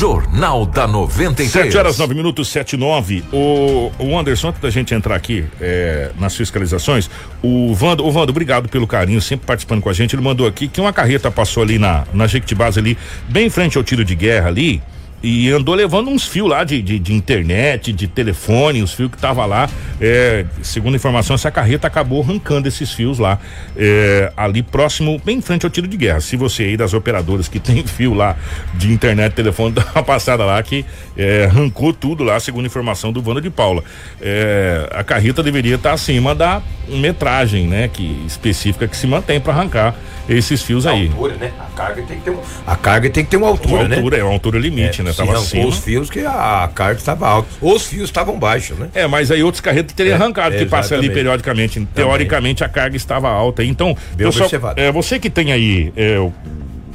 [0.00, 1.50] Jornal da 93.
[1.50, 3.22] 7 horas 9 minutos, 7 e 9.
[3.30, 7.10] O, o Anderson, antes da gente entrar aqui é, nas fiscalizações,
[7.42, 10.16] o Vando, o Vando, obrigado pelo carinho, sempre participando com a gente.
[10.16, 12.96] Ele mandou aqui que uma carreta passou ali na, na Jequitibás ali,
[13.28, 14.82] bem em frente ao tiro de guerra ali.
[15.22, 19.18] E andou levando uns fios lá de, de, de, internet, de telefone, os fios que
[19.18, 19.68] tava lá.
[20.00, 23.38] É, segundo informação, essa carreta acabou arrancando esses fios lá,
[23.76, 26.20] é, ali próximo, bem em frente ao tiro de guerra.
[26.20, 28.36] Se você aí das operadoras que tem fio lá
[28.74, 30.84] de internet, telefone, dá uma passada lá que
[31.16, 33.84] é, arrancou tudo lá, segundo informação do Vanda de Paula.
[34.20, 39.52] É, a carreta deveria estar acima da metragem, né, que específica que se mantém para
[39.52, 39.94] arrancar
[40.28, 41.08] esses fios a aí.
[41.08, 41.52] Altura, né?
[41.58, 43.96] A carga tem que ter, um, a carga tem que ter uma altura, uma né?
[43.96, 45.26] altura, é uma altura limite, é, né?
[45.26, 45.66] Tava acima.
[45.66, 47.48] os fios que a carga estava alta.
[47.60, 48.88] Os fios estavam baixos, né?
[48.94, 51.74] É, mas aí outros carretas teriam é, arrancado, que passa ali periodicamente.
[51.74, 51.88] Também.
[51.94, 53.64] Teoricamente a carga estava alta.
[53.64, 56.18] Então, pessoal, é, você que tem aí é,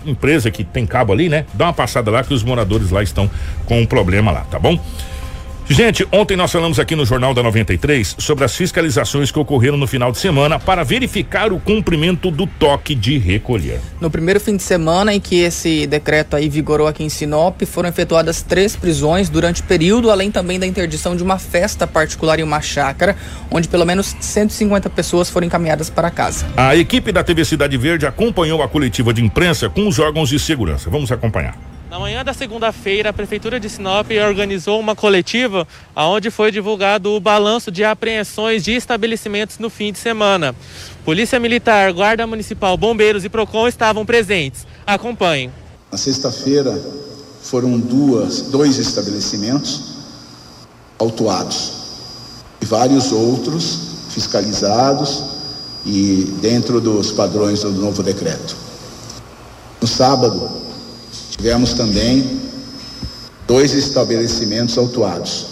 [0.05, 1.45] empresa que tem cabo ali, né?
[1.53, 3.29] Dá uma passada lá que os moradores lá estão
[3.65, 4.79] com um problema lá, tá bom?
[5.67, 9.87] Gente, ontem nós falamos aqui no Jornal da 93 sobre as fiscalizações que ocorreram no
[9.87, 13.79] final de semana para verificar o cumprimento do toque de recolher.
[13.99, 17.89] No primeiro fim de semana em que esse decreto aí vigorou aqui em Sinop, foram
[17.89, 22.43] efetuadas três prisões durante o período, além também da interdição de uma festa particular em
[22.43, 23.15] uma chácara,
[23.49, 26.45] onde pelo menos 150 pessoas foram encaminhadas para casa.
[26.55, 30.37] A equipe da TV Cidade Verde acompanhou a coletiva de imprensa com os órgãos de
[30.37, 30.91] segurança.
[30.91, 31.74] Vamos acompanhar.
[31.89, 37.19] Na manhã da segunda-feira, a Prefeitura de Sinop organizou uma coletiva onde foi divulgado o
[37.19, 40.55] balanço de apreensões de estabelecimentos no fim de semana.
[41.05, 44.65] Polícia Militar, Guarda Municipal, Bombeiros e PROCON estavam presentes.
[44.85, 45.51] Acompanhem.
[45.91, 46.75] Na sexta-feira
[47.43, 49.93] foram duas, dois estabelecimentos
[50.97, 51.73] autuados
[52.61, 55.23] e vários outros fiscalizados
[55.85, 58.55] e dentro dos padrões do novo decreto.
[59.79, 60.64] No sábado,
[61.37, 62.39] Tivemos também
[63.47, 65.47] dois estabelecimentos autuados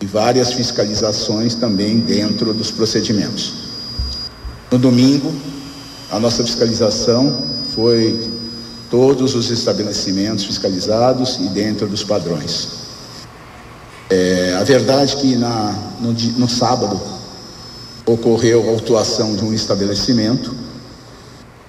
[0.00, 3.54] e várias fiscalizações também dentro dos procedimentos.
[4.70, 5.32] No domingo,
[6.10, 8.18] a nossa fiscalização foi
[8.90, 12.68] todos os estabelecimentos fiscalizados e dentro dos padrões.
[14.10, 17.00] É, a verdade é que na, no, no sábado
[18.04, 20.54] ocorreu a autuação de um estabelecimento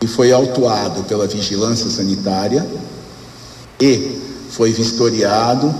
[0.02, 2.67] e foi autuado pela vigilância sanitária
[3.84, 4.17] e
[4.50, 5.76] foi vistoriado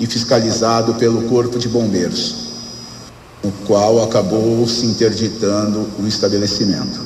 [0.00, 2.34] e fiscalizado pelo Corpo de Bombeiros,
[3.44, 7.00] o qual acabou se interditando o estabelecimento.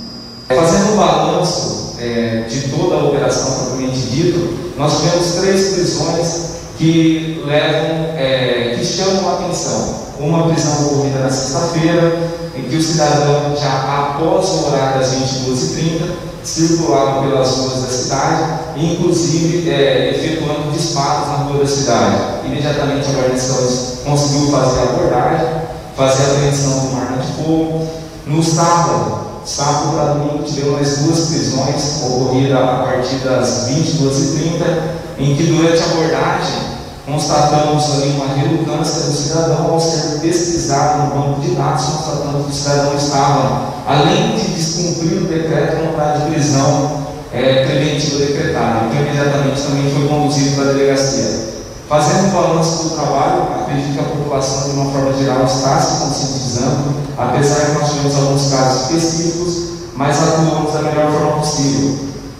[0.49, 7.43] Fazendo o balanço é, de toda a operação propriamente dito, nós tivemos três prisões que
[7.45, 10.01] levam, é, que chamam a atenção.
[10.19, 12.30] Uma prisão ocorrida na sexta-feira,
[12.61, 16.11] em que o cidadão já após o horário das 22h30
[16.45, 18.45] circulavam pelas ruas da cidade,
[18.77, 22.17] inclusive é, efetuando disparos na rua da cidade.
[22.45, 23.57] Imediatamente a guarnição
[24.05, 25.49] conseguiu fazer a abordagem,
[25.97, 27.87] fazer a apreensão do arma de fogo.
[28.27, 35.45] No sábado, sábado para domingo, tivemos duas prisões ocorridas a partir das 22h30, em que
[35.45, 36.70] durante a abordagem
[37.11, 42.51] constatamos ali uma relutância do cidadão ao ser pesquisado no banco de dados, constatando que
[42.51, 48.87] o cidadão estava, além de descumprir o decreto, com vontade de prisão é, preventiva decretada.
[48.87, 51.51] Então, imediatamente também foi conduzido para a delegacia.
[51.89, 56.05] Fazendo um balanço do trabalho, acredito que a população, de uma forma geral, está se
[56.05, 61.99] conscientizando, apesar de nós tivemos alguns casos específicos, mas atuamos da melhor forma possível.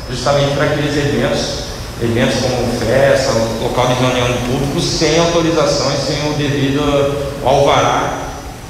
[0.09, 1.71] Justamente para aqueles eventos
[2.03, 3.33] eventos como festa,
[3.63, 6.81] local de reunião de público, sem autorização e sem o devido
[7.45, 8.19] alvará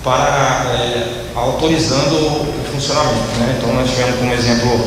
[0.03, 3.39] para é, autorizando o funcionamento.
[3.39, 3.57] Né?
[3.59, 4.81] Então nós tivemos como exemplo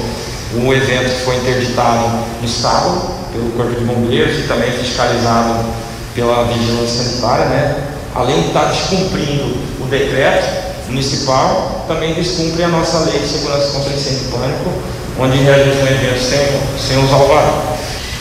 [0.56, 2.08] um evento que foi interditado
[2.42, 3.02] no Estado
[3.32, 5.66] pelo Corpo de Bombeiros e também fiscalizado
[6.14, 7.76] pela Vigilância Sanitária, né?
[8.14, 13.94] além de estar descumprindo o decreto municipal, também descumpre a nossa lei de segurança contra
[13.94, 14.72] incêndio e pânico,
[15.20, 16.40] onde realiza um evento sem,
[16.78, 17.74] sem os alvará.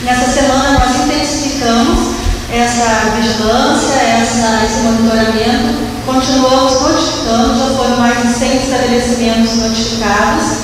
[0.03, 2.15] Nessa semana nós intensificamos
[2.51, 10.57] essa vigilância, essa, esse monitoramento, continuamos notificando, já foram mais de 100 estabelecimentos notificados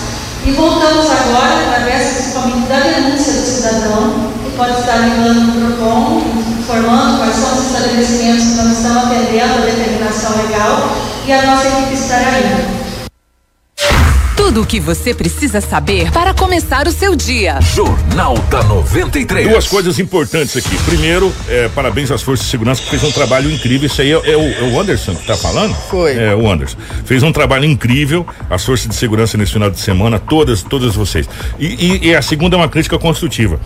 [0.45, 6.21] e voltamos agora, através principalmente da denúncia do cidadão, que pode estar ligando no PROCON,
[6.59, 11.65] informando quais são os estabelecimentos que não estão atendendo a determinação legal e a nossa
[11.65, 12.78] equipe estará indo.
[14.39, 17.59] Tudo o que você precisa saber para começar o seu dia.
[17.59, 19.49] Jornal da 93.
[19.49, 20.77] Duas coisas importantes aqui.
[20.85, 23.85] Primeiro, é, parabéns às forças de segurança que fez um trabalho incrível.
[23.85, 25.75] Isso aí é, é, o, é, o, Anderson que tá falando?
[25.89, 26.17] Foi.
[26.17, 26.77] É, o Anderson.
[27.03, 28.25] Fez um trabalho incrível.
[28.49, 31.27] As forças de segurança nesse final de semana, todas, todas vocês.
[31.59, 33.59] E, e, e a segunda é uma crítica construtiva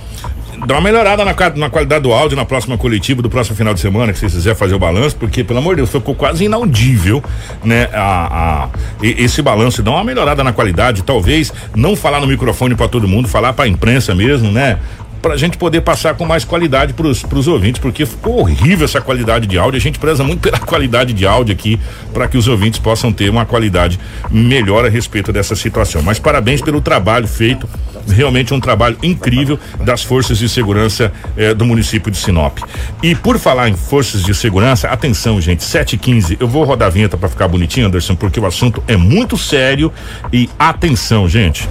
[0.66, 3.80] dá uma melhorada na, na, qualidade do áudio na próxima coletiva do próximo final de
[3.80, 7.24] semana, que vocês quiserem fazer o balanço, porque, pelo amor de Deus, ficou quase inaudível,
[7.64, 7.90] né?
[7.94, 8.70] A, a,
[9.02, 13.28] esse balanço dá uma melhorada na qualidade, talvez não falar no microfone para todo mundo,
[13.28, 14.80] falar para a imprensa mesmo, né?
[15.24, 19.00] Para a gente poder passar com mais qualidade para os ouvintes, porque ficou horrível essa
[19.00, 19.78] qualidade de áudio.
[19.78, 21.80] A gente preza muito pela qualidade de áudio aqui
[22.14, 23.98] para que os ouvintes possam ter uma qualidade
[24.30, 26.02] melhor a respeito dessa situação.
[26.02, 27.70] Mas parabéns pelo trabalho feito,
[28.06, 32.58] realmente um trabalho incrível das forças de segurança eh, do município de Sinop.
[33.02, 37.16] E por falar em forças de segurança, atenção, gente, 7h15, eu vou rodar a vinheta
[37.16, 39.90] para ficar bonitinho, Anderson, porque o assunto é muito sério
[40.34, 41.70] e atenção, gente.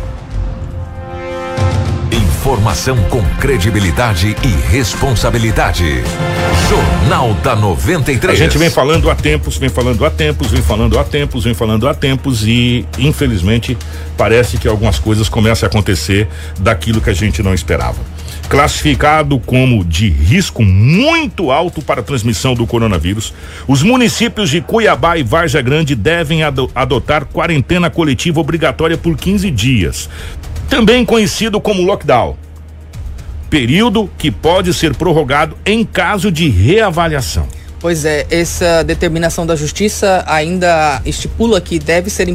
[2.43, 6.03] Informação com credibilidade e responsabilidade.
[6.69, 8.35] Jornal da 93.
[8.35, 11.55] A gente vem falando há tempos, vem falando há tempos, vem falando há tempos, vem
[11.55, 13.79] falando há tempos e infelizmente
[14.19, 16.27] parece que algumas coisas começam a acontecer
[16.59, 18.01] daquilo que a gente não esperava.
[18.49, 23.33] Classificado como de risco muito alto para a transmissão do coronavírus,
[23.69, 29.49] os municípios de Cuiabá e Varja Grande devem ado adotar quarentena coletiva obrigatória por 15
[29.49, 30.11] dias
[30.73, 32.35] também conhecido como lockdown.
[33.51, 37.47] Período que pode ser prorrogado em caso de reavaliação.
[37.83, 42.29] Pois é, essa determinação da justiça ainda estipula que deve ser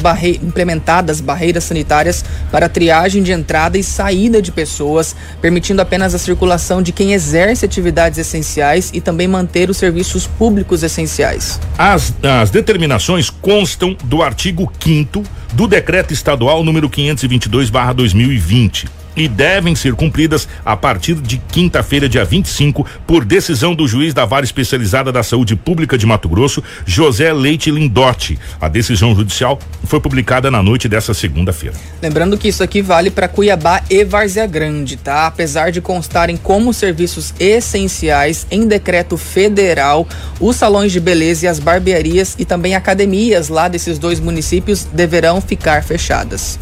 [0.00, 0.40] barre...
[0.42, 6.80] implementadas barreiras sanitárias para triagem de entrada e saída de pessoas, permitindo apenas a circulação
[6.80, 11.60] de quem exerce atividades essenciais e também manter os serviços públicos essenciais.
[11.76, 15.22] As, as determinações constam do artigo 5
[15.52, 22.86] do decreto estadual número 522/2020 e devem ser cumpridas a partir de quinta-feira, dia 25,
[23.06, 27.70] por decisão do juiz da Vara Especializada da Saúde Pública de Mato Grosso, José Leite
[27.70, 28.38] Lindotti.
[28.60, 31.76] A decisão judicial foi publicada na noite dessa segunda-feira.
[32.00, 35.26] Lembrando que isso aqui vale para Cuiabá e Várzea Grande, tá?
[35.26, 40.06] Apesar de constarem como serviços essenciais em decreto federal,
[40.40, 45.40] os salões de beleza e as barbearias e também academias lá desses dois municípios deverão
[45.40, 46.58] ficar fechadas.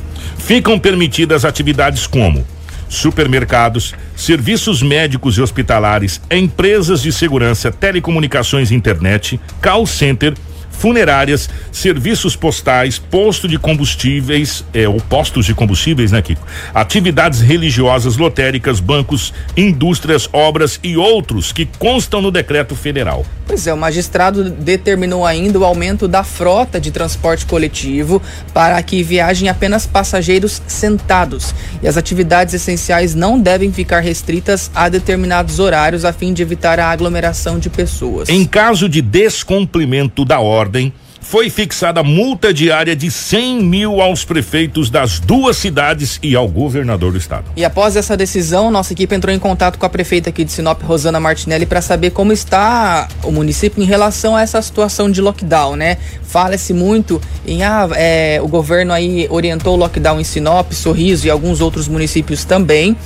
[0.47, 2.47] Ficam permitidas atividades como
[2.89, 10.35] supermercados, serviços médicos e hospitalares, empresas de segurança, telecomunicações e internet, call center,
[10.79, 16.47] funerárias, serviços postais, posto de combustíveis, é, ou postos de combustíveis, né, Kiko?
[16.75, 23.25] Atividades religiosas, lotéricas, bancos, indústrias, obras e outros que constam no decreto federal.
[23.47, 28.21] Pois é, o magistrado determinou ainda o aumento da frota de transporte coletivo
[28.53, 31.55] para que viajem apenas passageiros sentados.
[31.81, 36.81] E as atividades essenciais não devem ficar restritas a determinados horários a fim de evitar
[36.81, 38.29] a aglomeração de pessoas.
[38.29, 44.91] Em caso de descumprimento da ordem, foi fixada multa diária de 100 mil aos prefeitos
[44.91, 47.47] das duas cidades e ao governador do estado.
[47.57, 50.81] E após essa decisão, nossa equipe entrou em contato com a prefeita aqui de Sinop,
[50.83, 55.75] Rosana Martinelli, para saber como está o município em relação a essa situação de lockdown,
[55.75, 55.99] né?
[56.23, 61.31] Fala-se muito em ah, é, o governo aí orientou o lockdown em Sinop, Sorriso e
[61.31, 62.97] alguns outros municípios também,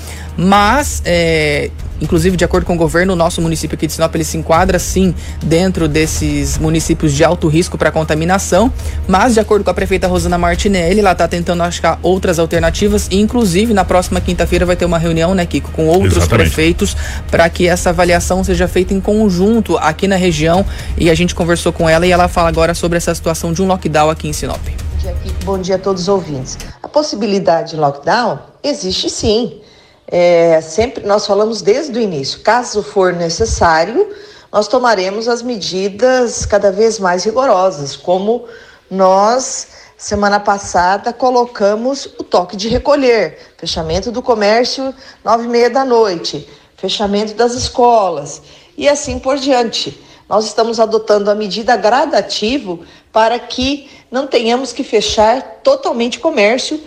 [0.40, 4.24] mas é, Inclusive, de acordo com o governo, o nosso município aqui de Sinop ele
[4.24, 8.72] se enquadra sim dentro desses municípios de alto risco para contaminação,
[9.06, 13.20] mas de acordo com a prefeita Rosana Martinelli, ela está tentando achar outras alternativas e
[13.20, 16.46] inclusive na próxima quinta-feira vai ter uma reunião, né, Kiko, com outros Exatamente.
[16.46, 16.96] prefeitos
[17.30, 20.64] para que essa avaliação seja feita em conjunto aqui na região
[20.96, 23.66] e a gente conversou com ela e ela fala agora sobre essa situação de um
[23.66, 24.60] lockdown aqui em Sinop.
[24.60, 25.44] Bom dia, Kiko.
[25.44, 26.56] Bom dia a todos os ouvintes.
[26.82, 29.60] A possibilidade de lockdown existe sim.
[30.10, 34.12] É, sempre nós falamos desde o início, caso for necessário,
[34.52, 38.46] nós tomaremos as medidas cada vez mais rigorosas, como
[38.90, 44.92] nós semana passada colocamos o toque de recolher, fechamento do comércio
[45.22, 48.42] nove e meia da noite, fechamento das escolas
[48.76, 50.02] e assim por diante.
[50.28, 52.80] Nós estamos adotando a medida gradativo
[53.12, 56.80] para que não tenhamos que fechar totalmente o comércio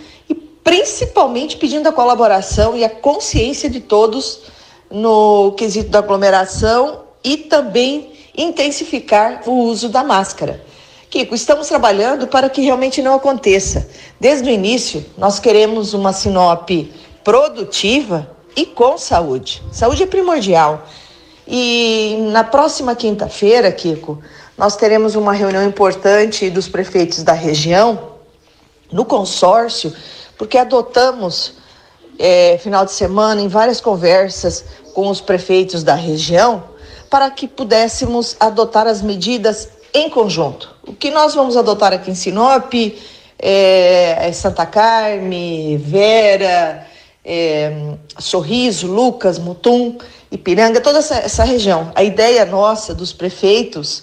[0.64, 4.40] principalmente pedindo a colaboração e a consciência de todos
[4.90, 10.64] no quesito da aglomeração e também intensificar o uso da máscara.
[11.10, 13.88] Kiko, estamos trabalhando para que realmente não aconteça.
[14.18, 16.68] Desde o início, nós queremos uma Sinop
[17.22, 19.62] produtiva e com saúde.
[19.70, 20.86] Saúde é primordial.
[21.46, 24.20] E na próxima quinta-feira, Kiko,
[24.56, 28.14] nós teremos uma reunião importante dos prefeitos da região,
[28.90, 29.94] no consórcio,
[30.36, 31.54] porque adotamos
[32.18, 36.64] é, final de semana em várias conversas com os prefeitos da região
[37.10, 40.74] para que pudéssemos adotar as medidas em conjunto.
[40.86, 42.74] O que nós vamos adotar aqui em Sinop
[43.38, 46.86] é, é Santa Carme, Vera,
[47.24, 49.96] é, Sorriso, Lucas, Mutum,
[50.30, 51.92] Ipiranga, toda essa, essa região.
[51.94, 54.02] A ideia nossa dos prefeitos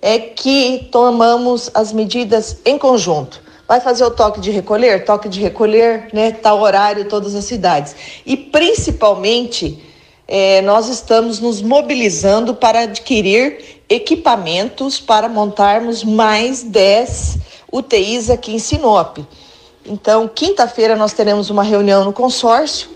[0.00, 3.41] é que tomamos as medidas em conjunto.
[3.72, 5.02] Vai fazer o toque de recolher?
[5.06, 6.30] Toque de recolher, né?
[6.30, 7.96] Tal horário, todas as cidades.
[8.26, 9.82] E principalmente,
[10.28, 17.38] é, nós estamos nos mobilizando para adquirir equipamentos para montarmos mais 10
[17.72, 19.16] UTIs aqui em Sinop.
[19.86, 22.90] Então, quinta-feira nós teremos uma reunião no consórcio,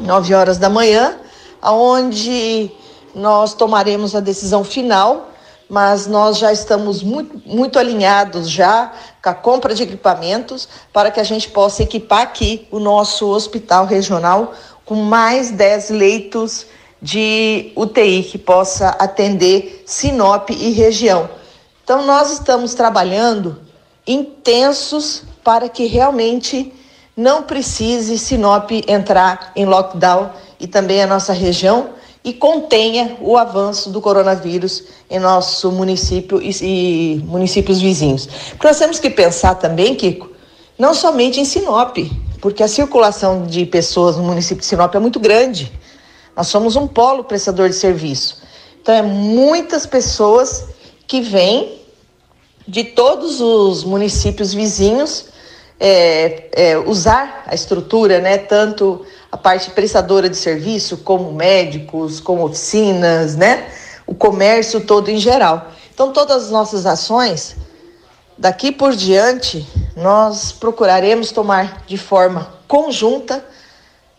[0.00, 1.18] 9 horas da manhã,
[1.62, 2.70] onde
[3.14, 5.32] nós tomaremos a decisão final,
[5.68, 8.92] mas nós já estamos muito, muito alinhados já
[9.22, 13.84] com a compra de equipamentos para que a gente possa equipar aqui o nosso hospital
[13.84, 14.54] regional
[14.84, 16.66] com mais 10 leitos
[17.02, 21.28] de UTI que possa atender Sinop e região.
[21.82, 23.60] Então nós estamos trabalhando
[24.06, 26.72] intensos para que realmente
[27.16, 31.90] não precise Sinop entrar em lockdown e também a nossa região
[32.26, 38.28] e contenha o avanço do coronavírus em nosso município e, municípios vizinhos.
[38.50, 40.28] Porque nós temos que pensar também, Kiko,
[40.76, 41.96] não somente em Sinop,
[42.40, 45.72] porque a circulação de pessoas no município de Sinop é muito grande.
[46.36, 48.42] Nós somos um polo prestador de serviço.
[48.82, 50.64] Então, é muitas pessoas
[51.06, 51.80] que vêm
[52.66, 55.26] de todos os municípios vizinhos
[55.78, 59.06] é, é, usar a estrutura, né, tanto
[59.36, 63.68] a parte prestadora de serviço, como médicos, como oficinas, né,
[64.06, 65.72] o comércio todo em geral.
[65.92, 67.54] Então, todas as nossas ações,
[68.38, 73.44] daqui por diante, nós procuraremos tomar de forma conjunta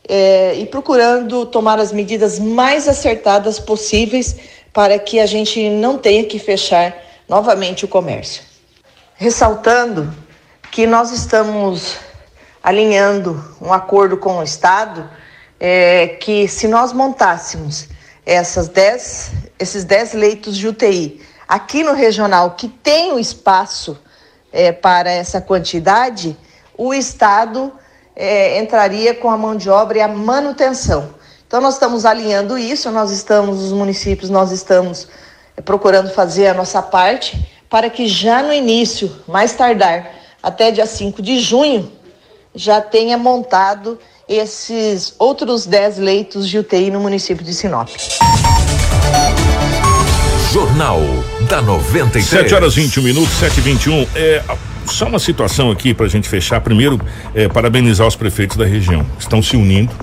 [0.08, 4.36] é, e procurando tomar as medidas mais acertadas possíveis
[4.72, 6.96] para que a gente não tenha que fechar
[7.28, 8.44] novamente o comércio.
[9.16, 10.14] Ressaltando
[10.72, 11.96] que nós estamos
[12.68, 15.10] alinhando um acordo com o Estado
[15.58, 17.88] é, que se nós montássemos
[18.26, 23.98] essas dez, esses 10 leitos de UTI aqui no regional que tem o espaço
[24.52, 26.36] é, para essa quantidade,
[26.78, 27.72] o Estado
[28.14, 31.16] é, entraria com a mão de obra e a manutenção.
[31.48, 35.08] Então nós estamos alinhando isso, nós estamos, os municípios, nós estamos
[35.56, 40.12] é, procurando fazer a nossa parte para que já no início, mais tardar,
[40.44, 41.94] até dia 5 de junho,
[42.58, 47.88] já tenha montado esses outros 10 leitos de UTI no município de Sinop.
[50.52, 51.00] Jornal
[51.48, 52.26] da 93.
[52.26, 54.44] 7 horas 21 minutos, 7 e 21 é
[54.88, 56.60] Só uma situação aqui para a gente fechar.
[56.60, 57.00] Primeiro,
[57.36, 59.06] é, parabenizar os prefeitos da região.
[59.20, 59.94] Estão se unindo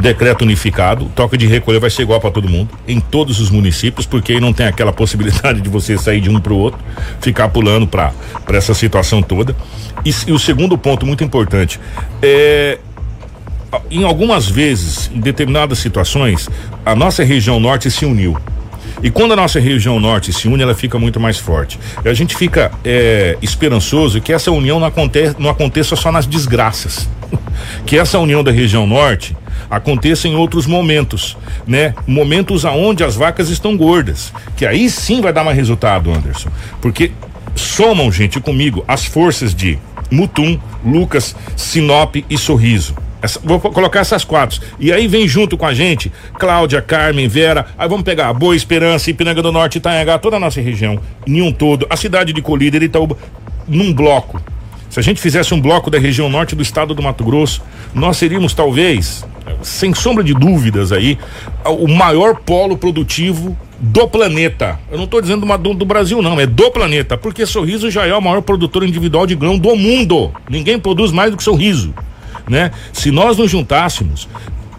[0.00, 4.06] decreto unificado, toque de recolher vai ser igual para todo mundo, em todos os municípios,
[4.06, 6.80] porque aí não tem aquela possibilidade de você sair de um para o outro,
[7.20, 8.12] ficar pulando para
[8.48, 9.54] essa situação toda.
[10.04, 11.80] E, e, o segundo ponto muito importante
[12.22, 12.78] é
[13.90, 16.48] em algumas vezes, em determinadas situações,
[16.84, 18.36] a nossa região norte se uniu.
[19.04, 21.78] E quando a nossa região norte se une, ela fica muito mais forte.
[22.02, 26.26] E a gente fica é, esperançoso que essa união não aconteça, não aconteça só nas
[26.26, 27.06] desgraças.
[27.84, 29.36] que essa união da região norte
[29.70, 31.36] aconteça em outros momentos,
[31.66, 31.94] né?
[32.06, 36.48] Momentos aonde as vacas estão gordas, que aí sim vai dar mais resultado, Anderson,
[36.80, 37.12] porque
[37.54, 39.78] somam, gente, comigo as forças de
[40.10, 42.94] Mutum, Lucas, Sinop e Sorriso.
[43.24, 44.60] Essa, vou colocar essas quatro.
[44.78, 47.66] E aí vem junto com a gente Cláudia, Carmen, Vera.
[47.78, 51.50] Aí vamos pegar Boa Esperança, Ipiranga do Norte, Itanhangá, toda a nossa região, em um
[51.50, 51.86] todo.
[51.88, 53.16] A cidade de Colíder, Itaúba,
[53.66, 54.42] num bloco.
[54.90, 57.62] Se a gente fizesse um bloco da região norte do estado do Mato Grosso,
[57.94, 59.24] nós seríamos talvez
[59.62, 61.18] sem sombra de dúvidas aí,
[61.64, 64.78] o maior polo produtivo do planeta.
[64.90, 68.06] Eu não estou dizendo uma, do, do, Brasil, não, é do planeta, porque Sorriso já
[68.06, 70.30] é o maior produtor individual de grão do mundo.
[70.48, 71.94] Ninguém produz mais do que Sorriso.
[72.48, 72.70] Né?
[72.92, 74.28] Se nós nos juntássemos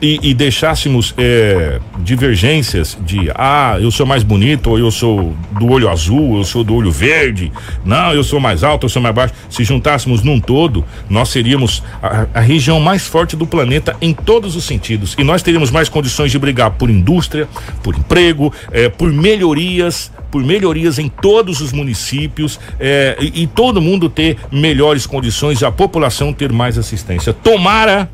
[0.01, 5.69] e, e deixássemos é, divergências de ah, eu sou mais bonito, ou eu sou do
[5.69, 7.51] olho azul, eu sou do olho verde,
[7.83, 9.33] não, eu sou mais alto, eu sou mais baixo.
[9.49, 14.55] Se juntássemos num todo, nós seríamos a, a região mais forte do planeta em todos
[14.55, 15.15] os sentidos.
[15.17, 17.47] E nós teríamos mais condições de brigar por indústria,
[17.81, 23.81] por emprego, é, por melhorias por melhorias em todos os municípios é, e, e, todo
[23.81, 27.33] mundo ter melhores condições e a população ter mais assistência.
[27.33, 28.09] Tomara,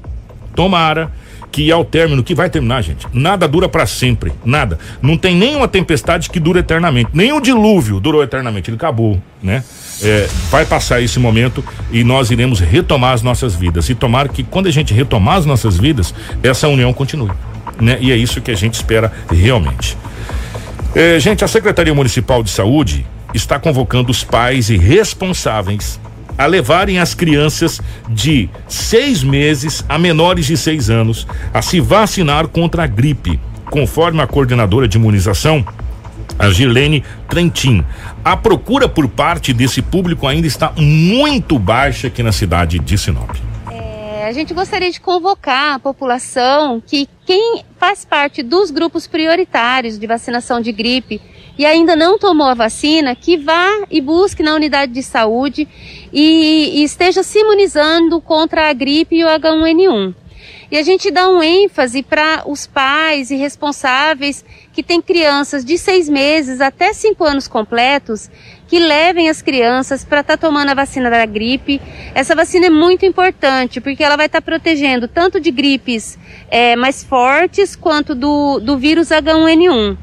[0.55, 1.11] tomara
[1.51, 4.79] que ao término, que vai terminar, gente, nada dura para sempre, nada.
[5.01, 9.63] Não tem nenhuma tempestade que dura eternamente, nem o dilúvio durou eternamente, ele acabou, né?
[10.03, 13.87] É, vai passar esse momento e nós iremos retomar as nossas vidas.
[13.89, 17.29] E tomara que quando a gente retomar as nossas vidas, essa união continue.
[17.79, 17.97] Né?
[18.01, 19.95] E é isso que a gente espera realmente.
[20.93, 25.97] É, gente, a Secretaria Municipal de Saúde está convocando os pais e responsáveis
[26.37, 27.79] a levarem as crianças
[28.09, 33.39] de seis meses a menores de seis anos a se vacinar contra a gripe.
[33.69, 35.65] Conforme a coordenadora de imunização,
[36.37, 37.85] A Gilene Trentin.
[38.23, 43.50] A procura por parte desse público ainda está muito baixa aqui na cidade de Sinop.
[44.21, 49.97] É, a gente gostaria de convocar a população que quem faz parte dos grupos prioritários
[49.97, 51.19] de vacinação de gripe
[51.57, 55.67] e ainda não tomou a vacina, que vá e busque na unidade de saúde
[56.13, 60.13] e, e esteja se imunizando contra a gripe e o H1N1.
[60.69, 65.79] E a gente dá um ênfase para os pais e responsáveis que têm crianças de
[65.79, 68.29] seis meses até cinco anos completos,
[68.71, 71.81] que levem as crianças para estar tá tomando a vacina da gripe.
[72.15, 76.17] Essa vacina é muito importante porque ela vai estar tá protegendo tanto de gripes
[76.49, 79.97] é, mais fortes quanto do, do vírus H1N1.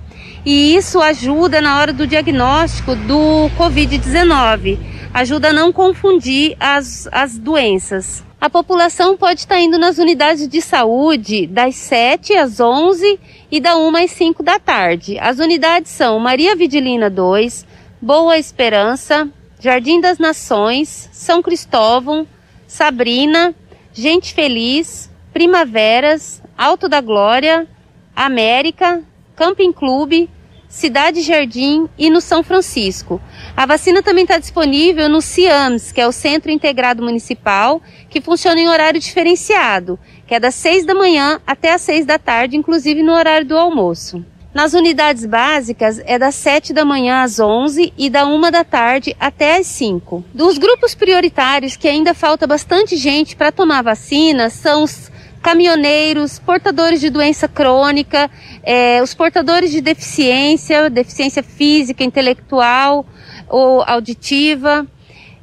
[0.44, 4.78] E isso ajuda na hora do diagnóstico do Covid-19,
[5.14, 8.22] ajuda a não confundir as, as doenças.
[8.38, 13.18] A população pode estar indo nas unidades de saúde das 7 às 11
[13.50, 15.18] e da 1 às 5 da tarde.
[15.18, 17.66] As unidades são Maria Vidilina 2,
[18.00, 19.28] Boa Esperança,
[19.58, 22.28] Jardim das Nações, São Cristóvão,
[22.64, 23.52] Sabrina,
[23.92, 27.66] Gente Feliz, Primaveras, Alto da Glória,
[28.14, 29.02] América,
[29.34, 30.30] Camping Clube,
[30.68, 33.20] Cidade Jardim e no São Francisco.
[33.56, 38.60] A vacina também está disponível no CIAMS, que é o Centro Integrado Municipal, que funciona
[38.60, 43.02] em horário diferenciado, que é das 6 da manhã até as 6 da tarde, inclusive
[43.02, 44.24] no horário do almoço.
[44.52, 49.14] Nas unidades básicas é das 7 da manhã às 11 e da 1 da tarde
[49.20, 50.24] até às 5.
[50.32, 55.10] Dos grupos prioritários que ainda falta bastante gente para tomar vacina são os
[55.42, 58.30] caminhoneiros, portadores de doença crônica,
[58.62, 63.06] é, os portadores de deficiência, deficiência física, intelectual
[63.48, 64.86] ou auditiva,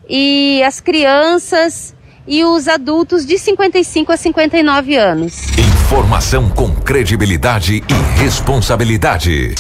[0.09, 1.94] e as crianças
[2.28, 5.47] e os adultos de 55 a 59 anos.
[5.57, 9.53] Informação com credibilidade e responsabilidade.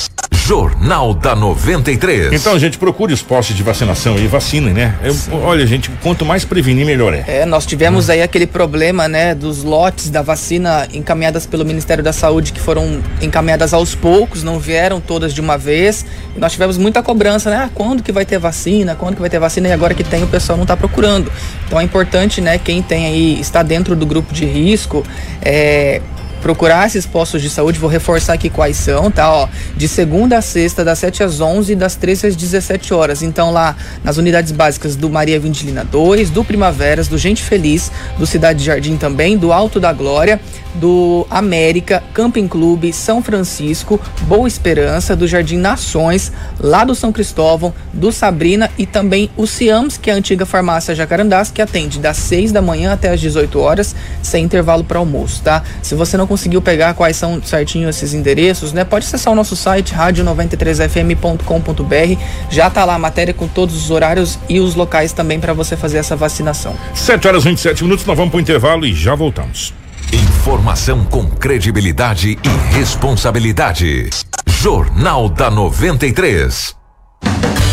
[0.45, 2.31] Jornal da 93.
[2.31, 4.95] Então, gente, procure os postos de vacinação e vacinem, né?
[5.03, 7.23] Eu, olha, gente, quanto mais prevenir, melhor é.
[7.27, 8.11] É, nós tivemos hum.
[8.11, 13.01] aí aquele problema, né, dos lotes da vacina encaminhadas pelo Ministério da Saúde que foram
[13.23, 16.05] encaminhadas aos poucos, não vieram todas de uma vez.
[16.35, 17.63] E nós tivemos muita cobrança, né?
[17.65, 18.93] Ah, quando que vai ter vacina?
[18.93, 19.67] Quando que vai ter vacina?
[19.67, 21.31] E agora que tem, o pessoal não está procurando.
[21.65, 25.03] Então é importante, né, quem tem aí, está dentro do grupo de risco,
[25.41, 26.03] é,
[26.45, 29.33] procurar esses postos de saúde, vou reforçar aqui quais são, tá?
[29.33, 33.23] Ó, de segunda a sexta, das 7 às 11 e das 13 às 17 horas.
[33.23, 38.27] Então, lá nas unidades básicas do Maria Vindilina 2, do Primaveras, do Gente Feliz, do
[38.27, 40.39] Cidade Jardim também, do Alto da Glória,
[40.75, 47.73] do América, Camping Clube, São Francisco, Boa Esperança, do Jardim Nações, lá do São Cristóvão,
[47.91, 52.17] do Sabrina e também o Ciams, que é a antiga farmácia Jacarandás, que atende das
[52.17, 55.63] 6 da manhã até as 18 horas, sem intervalo para almoço, tá?
[55.81, 58.83] Se você não conseguiu pegar quais são certinho esses endereços, né?
[58.83, 62.21] Pode acessar o nosso site radio93fm.com.br.
[62.49, 65.77] Já tá lá a matéria com todos os horários e os locais também para você
[65.77, 66.75] fazer essa vacinação.
[66.93, 69.73] 7 horas e 27 minutos, nós vamos para o intervalo e já voltamos.
[70.11, 74.09] Informação com credibilidade e responsabilidade.
[74.45, 76.84] Jornal da 93.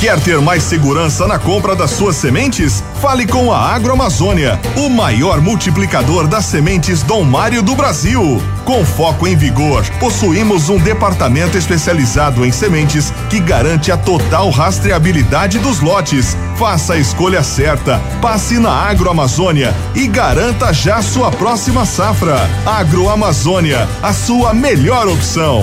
[0.02, 2.82] Quer ter mais segurança na compra das suas sementes?
[3.00, 8.42] Fale com a Agroamazônia, o maior multiplicador das sementes Dom Mário do Brasil.
[8.64, 15.60] Com foco em vigor, possuímos um departamento especializado em sementes que garante a total rastreabilidade
[15.60, 16.36] dos lotes.
[16.56, 22.50] Faça a escolha certa, passe na Agroamazônia e garanta já sua próxima safra.
[22.66, 25.62] Agroamazônia, a sua melhor opção.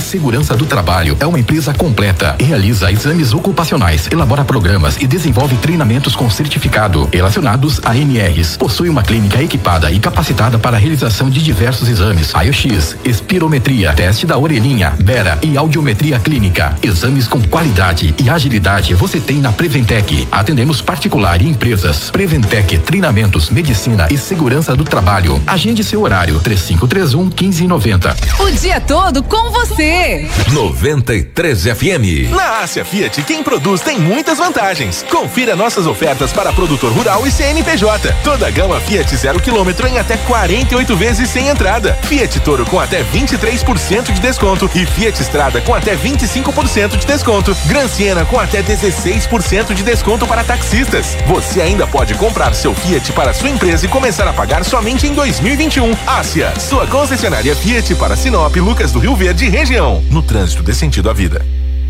[0.00, 2.34] Segurança do Trabalho é uma empresa completa.
[2.40, 8.56] Realiza exames ocupacionais, elabora programas e desenvolve treinamentos com certificado relacionados a NRs.
[8.56, 14.26] Possui uma clínica equipada e capacitada para a realização de diversos exames: raio-x, espirometria, teste
[14.26, 16.74] da orelhinha, bera e audiometria clínica.
[16.82, 20.26] Exames com qualidade e agilidade você tem na Preventec.
[20.32, 22.10] Atendemos particular e empresas.
[22.10, 25.40] Preventec Treinamentos, Medicina e Segurança do Trabalho.
[25.46, 28.16] Agende seu horário: 3531 1590.
[28.40, 30.28] O dia todo com você você.
[30.52, 32.34] 93 FM.
[32.34, 35.04] Na Ásia Fiat, quem produz tem muitas vantagens.
[35.10, 38.14] Confira nossas ofertas para produtor rural e CNPJ.
[38.24, 41.94] Toda a gama Fiat zero quilômetro em até 48 vezes sem entrada.
[42.02, 47.56] Fiat Toro com até 23% de desconto e Fiat Strada com até 25% de desconto.
[47.66, 51.16] Gran Siena com até 16% de desconto para taxistas.
[51.26, 55.14] Você ainda pode comprar seu Fiat para sua empresa e começar a pagar somente em
[55.14, 55.96] 2021.
[56.06, 59.69] Ásia, sua concessionária Fiat para Sinop, Lucas do Rio Verde e região.
[60.10, 61.46] No trânsito dê sentido à vida.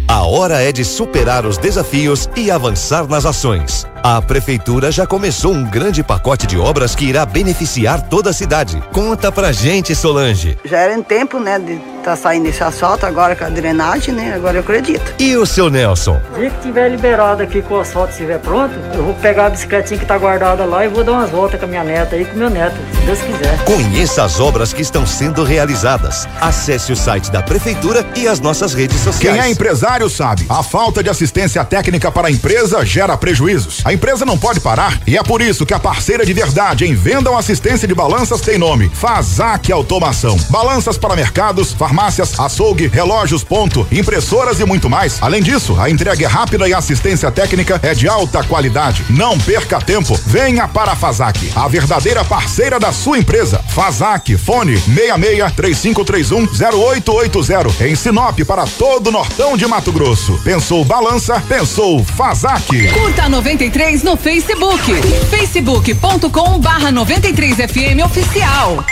[0.07, 3.87] A hora é de superar os desafios e avançar nas ações.
[4.03, 8.83] A Prefeitura já começou um grande pacote de obras que irá beneficiar toda a cidade.
[8.93, 10.57] Conta pra gente, Solange.
[10.65, 14.33] Já era em tempo, né, de tá saindo esse asfalto agora com a drenagem, né?
[14.35, 15.15] Agora eu acredito.
[15.19, 16.21] E o seu Nelson?
[16.35, 20.01] Dia que tiver liberado aqui com o asfalto estiver pronto, eu vou pegar a bicicletinha
[20.01, 22.37] que tá guardada lá e vou dar umas voltas com a minha neta aí, com
[22.37, 23.65] meu neto, se Deus quiser.
[23.65, 26.27] Conheça as obras que estão sendo realizadas.
[26.41, 29.37] Acesse o site da Prefeitura e as nossas redes sociais.
[29.37, 33.83] Quem é empresário sabe, a falta de assistência técnica para a empresa gera prejuízos.
[33.91, 36.95] A empresa não pode parar e é por isso que a parceira de verdade em
[36.95, 40.39] vendam assistência de balanças tem nome: Fazac Automação.
[40.49, 45.19] Balanças para mercados, farmácias, açougue, relógios, ponto, impressoras e muito mais.
[45.21, 49.05] Além disso, a entrega é rápida e a assistência técnica é de alta qualidade.
[49.11, 50.17] Não perca tempo.
[50.25, 53.61] Venha para a Fazac, a verdadeira parceira da sua empresa.
[53.71, 57.89] Fazac, fone 66 3531 0880.
[57.89, 60.41] Em Sinop para todo o Nortão de Mato Grosso.
[60.45, 61.43] Pensou balança?
[61.49, 62.89] Pensou Fazac.
[62.93, 64.93] Curta 93 no Facebook.
[65.31, 68.85] facebook.com barra 93 FM oficial.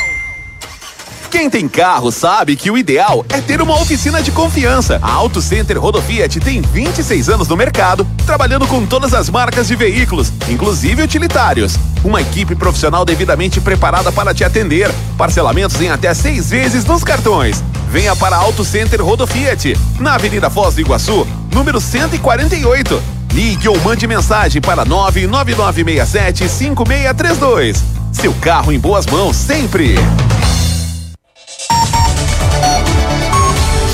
[1.30, 4.98] Quem tem carro sabe que o ideal é ter uma oficina de confiança.
[5.02, 9.76] A Auto Center Rodofiat tem 26 anos no mercado, trabalhando com todas as marcas de
[9.76, 11.76] veículos, inclusive utilitários.
[12.02, 14.90] Uma equipe profissional devidamente preparada para te atender.
[15.18, 17.62] Parcelamentos em até seis vezes nos cartões.
[17.90, 23.17] Venha para Auto Center Rodofiat, na Avenida Foz do Iguaçu, número 148.
[23.38, 27.84] Ligue ou mande mensagem para 99967 5632.
[28.12, 29.94] Seu carro em boas mãos sempre.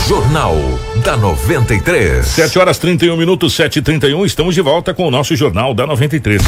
[0.08, 0.56] Jornal
[1.04, 2.26] da 93.
[2.26, 5.86] 7 horas 31 minutos, 7 e 31 Estamos de volta com o nosso Jornal da
[5.86, 6.40] 93.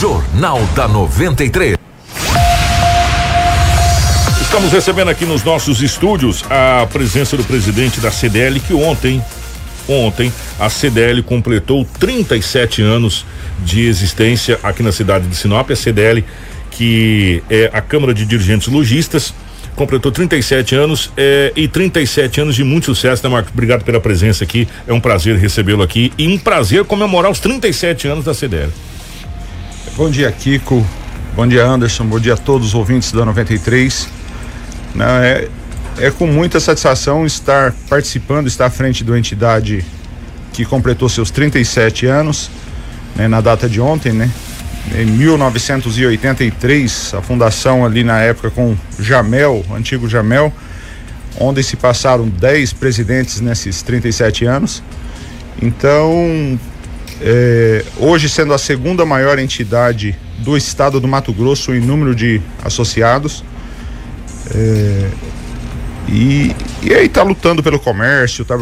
[0.00, 1.76] Jornal da 93.
[4.40, 9.22] Estamos recebendo aqui nos nossos estúdios a presença do presidente da CDL que ontem,
[9.88, 13.24] ontem, a CDL completou 37 anos
[13.64, 15.70] de existência aqui na cidade de Sinop.
[15.70, 16.24] A CDL,
[16.70, 19.32] que é a Câmara de Dirigentes Logistas,
[19.74, 23.52] completou 37 anos é, e 37 anos de muito sucesso, né, Marcos?
[23.52, 24.68] Obrigado pela presença aqui.
[24.86, 28.72] É um prazer recebê-lo aqui e um prazer comemorar os 37 anos da CDL.
[29.96, 30.84] Bom dia, Kiko.
[31.34, 32.04] Bom dia, Anderson.
[32.04, 34.08] Bom dia a todos os ouvintes da 93.
[34.94, 35.48] Não, é,
[36.00, 39.84] é com muita satisfação estar participando, estar à frente de uma entidade
[40.52, 42.50] que completou seus 37 anos,
[43.16, 44.30] né, na data de ontem, né?
[44.96, 50.52] Em 1983, a fundação ali na época com Jamel, antigo Jamel,
[51.38, 54.82] onde se passaram 10 presidentes nesses 37 anos.
[55.60, 56.58] Então,
[57.20, 62.40] é, hoje sendo a segunda maior entidade do estado do Mato Grosso em número de
[62.64, 63.44] associados.
[64.54, 65.10] É,
[66.08, 68.54] e, e aí tá lutando pelo comércio, tá,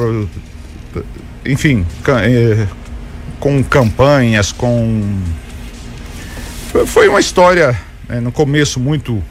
[1.45, 1.87] enfim,
[2.23, 2.67] é,
[3.39, 5.21] com campanhas, com
[6.87, 7.79] foi uma história
[8.09, 9.23] né, no começo muito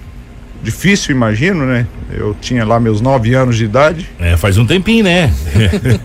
[0.65, 1.87] difícil, imagino, né?
[2.11, 4.09] Eu tinha lá meus nove anos de idade.
[4.19, 5.31] É, faz um tempinho, né?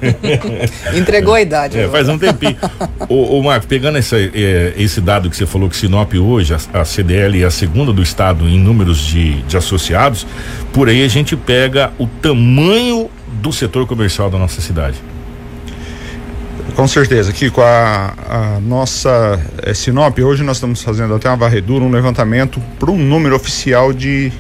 [0.95, 1.79] Entregou a idade.
[1.79, 2.57] É, faz um tempinho.
[3.09, 6.81] ô, ô Marco, pegando essa, é, esse dado que você falou que Sinop hoje, a,
[6.81, 10.27] a, CDL é a segunda do estado em números de, de associados,
[10.73, 14.97] por aí a gente pega o tamanho do setor comercial da nossa cidade.
[16.75, 21.85] Com certeza, Kiko, a, a nossa é, Sinop, hoje nós estamos fazendo até uma varredura,
[21.85, 24.33] um levantamento para um número oficial de,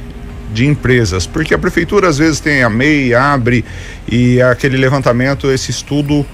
[0.52, 3.64] de empresas, porque a prefeitura às vezes tem a MEI, abre
[4.10, 6.26] e aquele levantamento, esse estudo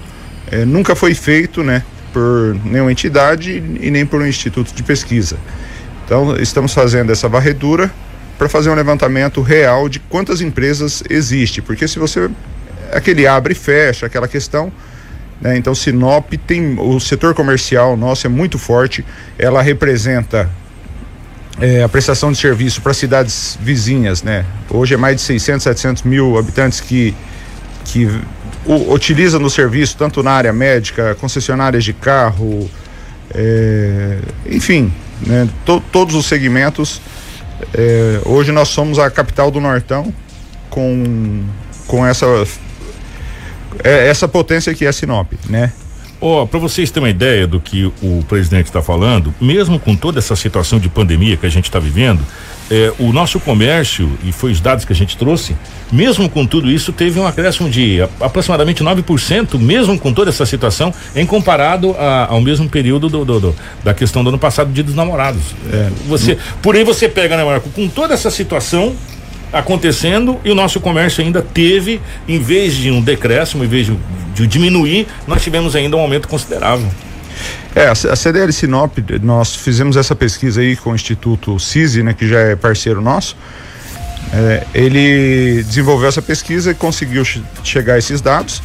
[0.51, 5.37] é, nunca foi feito, né, por nenhuma entidade e nem por um instituto de pesquisa.
[6.05, 7.91] Então, estamos fazendo essa varredura
[8.37, 12.29] para fazer um levantamento real de quantas empresas existe, porque se você
[12.91, 14.71] aquele abre e fecha, aquela questão,
[15.41, 15.57] né?
[15.57, 19.05] Então, Sinop tem o setor comercial nosso é muito forte.
[19.37, 20.49] Ela representa
[21.59, 24.45] é, a prestação de serviço para cidades vizinhas, né?
[24.69, 27.15] Hoje é mais de 600, 700 mil habitantes que
[27.85, 28.05] que
[28.65, 32.69] o, utilizam no serviço tanto na área médica, concessionárias de carro,
[33.33, 34.93] é, enfim,
[35.25, 35.47] né?
[35.65, 37.01] To, todos os segmentos.
[37.73, 40.13] É, hoje nós somos a capital do Nortão
[40.69, 41.43] com
[41.87, 42.25] com essa
[43.83, 45.71] é essa potência que é Sinop, né?
[46.19, 49.95] Ó, oh, para vocês terem uma ideia do que o presidente está falando, mesmo com
[49.95, 52.21] toda essa situação de pandemia que a gente está vivendo,
[52.69, 55.55] é, o nosso comércio, e foi os dados que a gente trouxe,
[55.91, 60.93] mesmo com tudo isso, teve um acréscimo de aproximadamente 9%, mesmo com toda essa situação,
[61.15, 64.83] em comparado a, ao mesmo período do, do, do, da questão do ano passado, Dia
[64.83, 65.55] dos Namorados.
[65.71, 68.95] É, você, por aí você pega, né, Marco, com toda essa situação,
[69.51, 73.87] acontecendo e o nosso comércio ainda teve, em vez de um decréscimo, em vez
[74.33, 76.87] de, diminuir, nós tivemos ainda um aumento considerável.
[77.75, 82.27] É, a CDL Sinop, nós fizemos essa pesquisa aí com o Instituto CISI, né, que
[82.27, 83.35] já é parceiro nosso.
[84.33, 87.23] É, ele desenvolveu essa pesquisa e conseguiu
[87.63, 88.61] chegar a esses dados.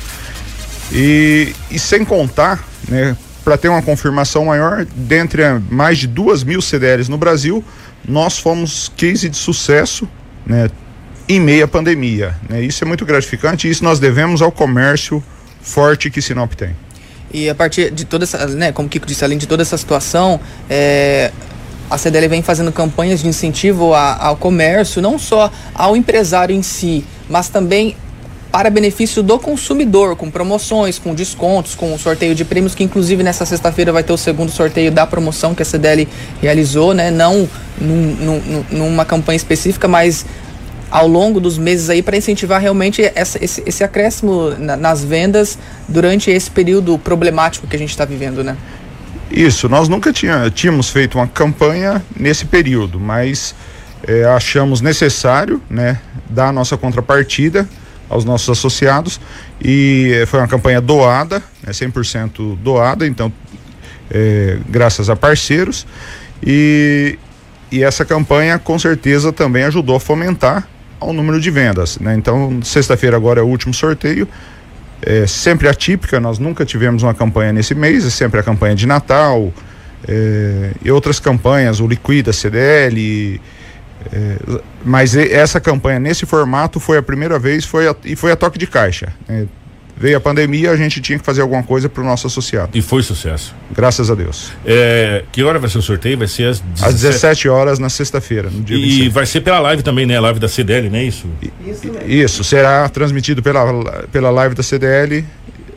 [0.90, 6.62] E, e sem contar, né, para ter uma confirmação maior, dentre mais de duas mil
[6.62, 7.64] CDLs no Brasil,
[8.06, 10.08] nós fomos case de sucesso
[10.46, 10.68] né,
[11.28, 12.34] em meio à pandemia.
[12.48, 12.62] Né?
[12.62, 15.22] Isso é muito gratificante e isso nós devemos ao comércio
[15.60, 16.74] forte que Sinop tem.
[17.32, 19.78] E a partir de toda essa, né, como o Kiko disse, além de toda essa
[19.78, 20.38] situação,
[20.68, 21.32] é,
[21.88, 26.62] a CDL vem fazendo campanhas de incentivo a, ao comércio, não só ao empresário em
[26.62, 27.96] si, mas também
[28.52, 33.46] para benefício do consumidor, com promoções, com descontos, com sorteio de prêmios, que inclusive nessa
[33.46, 36.06] sexta-feira vai ter o segundo sorteio da promoção que a CDL
[36.40, 37.10] realizou, né?
[37.10, 37.48] Não
[37.80, 40.26] num, num, numa campanha específica, mas
[40.90, 45.58] ao longo dos meses aí para incentivar realmente essa, esse, esse acréscimo na, nas vendas
[45.88, 48.54] durante esse período problemático que a gente está vivendo, né?
[49.30, 53.54] Isso, nós nunca tinha, tínhamos feito uma campanha nesse período, mas
[54.06, 55.98] é, achamos necessário, né,
[56.28, 57.66] dar a nossa contrapartida
[58.08, 59.20] aos nossos associados.
[59.62, 63.32] E foi uma campanha doada, né, 100% doada, então
[64.10, 65.86] é, graças a parceiros.
[66.44, 67.18] E,
[67.70, 70.68] e essa campanha com certeza também ajudou a fomentar
[71.00, 72.14] o número de vendas, né?
[72.14, 74.28] Então sexta-feira agora é o último sorteio,
[75.00, 78.86] é sempre atípica, nós nunca tivemos uma campanha nesse mês, é sempre a campanha de
[78.86, 79.52] Natal
[80.06, 83.40] é, e outras campanhas, o Liquida CDL,
[84.12, 88.36] é, mas essa campanha nesse formato foi a primeira vez foi a, e foi a
[88.36, 89.12] toque de caixa.
[89.28, 89.46] Né?
[89.96, 92.70] Veio a pandemia, a gente tinha que fazer alguma coisa para o nosso associado.
[92.76, 93.54] E foi sucesso.
[93.70, 94.50] Graças a Deus.
[94.64, 96.18] É, que hora vai ser o sorteio?
[96.18, 99.08] Vai ser às 17, às 17 horas na sexta-feira, no dia E 27.
[99.10, 100.16] vai ser pela live também, né?
[100.16, 101.26] A live da CDL, não é isso?
[101.64, 105.24] Isso, isso será transmitido pela, pela live da CDL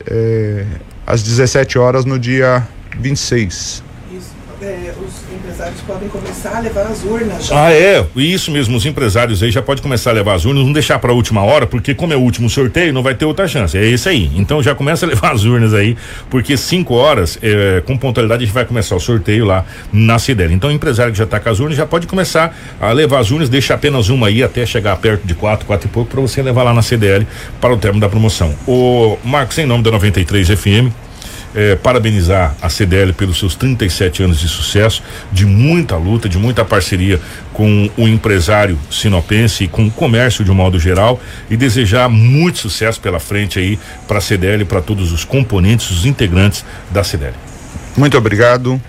[0.06, 0.64] é,
[1.06, 2.66] às 17 horas no dia
[2.98, 3.82] 26.
[4.12, 4.30] Isso.
[4.62, 5.05] É, os
[5.56, 7.66] empresários podem começar a levar as urnas já.
[7.66, 10.72] Ah, é, isso mesmo, os empresários aí já podem começar a levar as urnas, não
[10.72, 13.48] deixar para a última hora, porque como é o último sorteio, não vai ter outra
[13.48, 13.76] chance.
[13.76, 14.30] É esse aí.
[14.36, 15.96] Então já começa a levar as urnas aí,
[16.28, 20.52] porque cinco horas, é, com pontualidade, a gente vai começar o sorteio lá na Cidela.
[20.52, 23.30] Então o empresário que já está com as urnas já pode começar a levar as
[23.30, 26.42] urnas, deixa apenas uma aí até chegar perto de quatro, quatro e pouco, para você
[26.42, 27.26] levar lá na CDL
[27.60, 28.54] para o término da promoção.
[28.66, 31.05] O Marcos, em nome da 93 FM,
[31.56, 35.02] é, parabenizar a CDL pelos seus 37 anos de sucesso,
[35.32, 37.18] de muita luta, de muita parceria
[37.52, 41.18] com o empresário sinopense e com o comércio de um modo geral
[41.50, 46.04] e desejar muito sucesso pela frente aí para a CDL, para todos os componentes, os
[46.04, 47.34] integrantes da CDL.
[47.96, 48.80] Muito obrigado,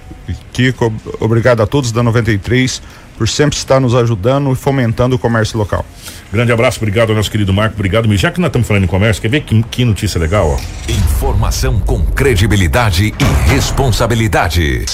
[0.52, 0.94] Kiko.
[1.22, 2.82] Obrigado a todos da 93
[3.18, 5.86] por sempre estar nos ajudando e fomentando o comércio local.
[6.32, 9.30] Grande abraço, obrigado nosso querido Marco, obrigado, Já que nós estamos falando em comércio, quer
[9.30, 10.92] ver que, que notícia legal, ó?
[10.92, 14.86] Informação com credibilidade e responsabilidade.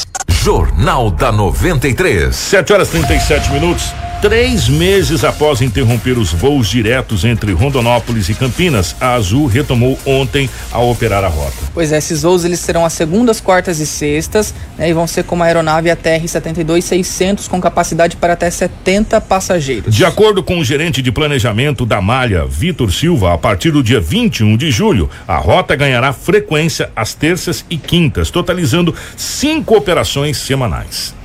[0.43, 2.35] Jornal da 93.
[2.35, 3.93] 7 horas 37 minutos.
[4.23, 10.49] Três meses após interromper os voos diretos entre Rondonópolis e Campinas, a Azul retomou ontem
[10.71, 11.57] a operar a rota.
[11.73, 15.25] Pois é, esses voos eles serão as segundas, quartas e sextas, né, e vão ser
[15.25, 19.93] com uma aeronave ATR 72-600 com capacidade para até 70 passageiros.
[19.93, 23.99] De acordo com o gerente de planejamento da Malha, Vitor Silva, a partir do dia
[23.99, 31.15] 21 de julho, a rota ganhará frequência às terças e quintas, totalizando cinco operações semanais.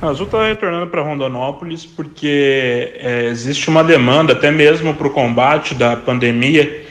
[0.00, 5.10] A Azul está retornando para Rondonópolis porque é, existe uma demanda, até mesmo para o
[5.10, 6.84] combate da pandemia,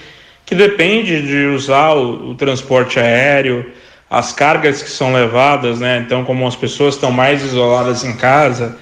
[0.46, 3.72] que depende de usar o, o, transporte aéreo,
[4.10, 6.04] as cargas que são levadas, né?
[6.04, 8.78] Então, como as pessoas estão mais isoladas em casa,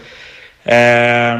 [0.65, 1.37] é,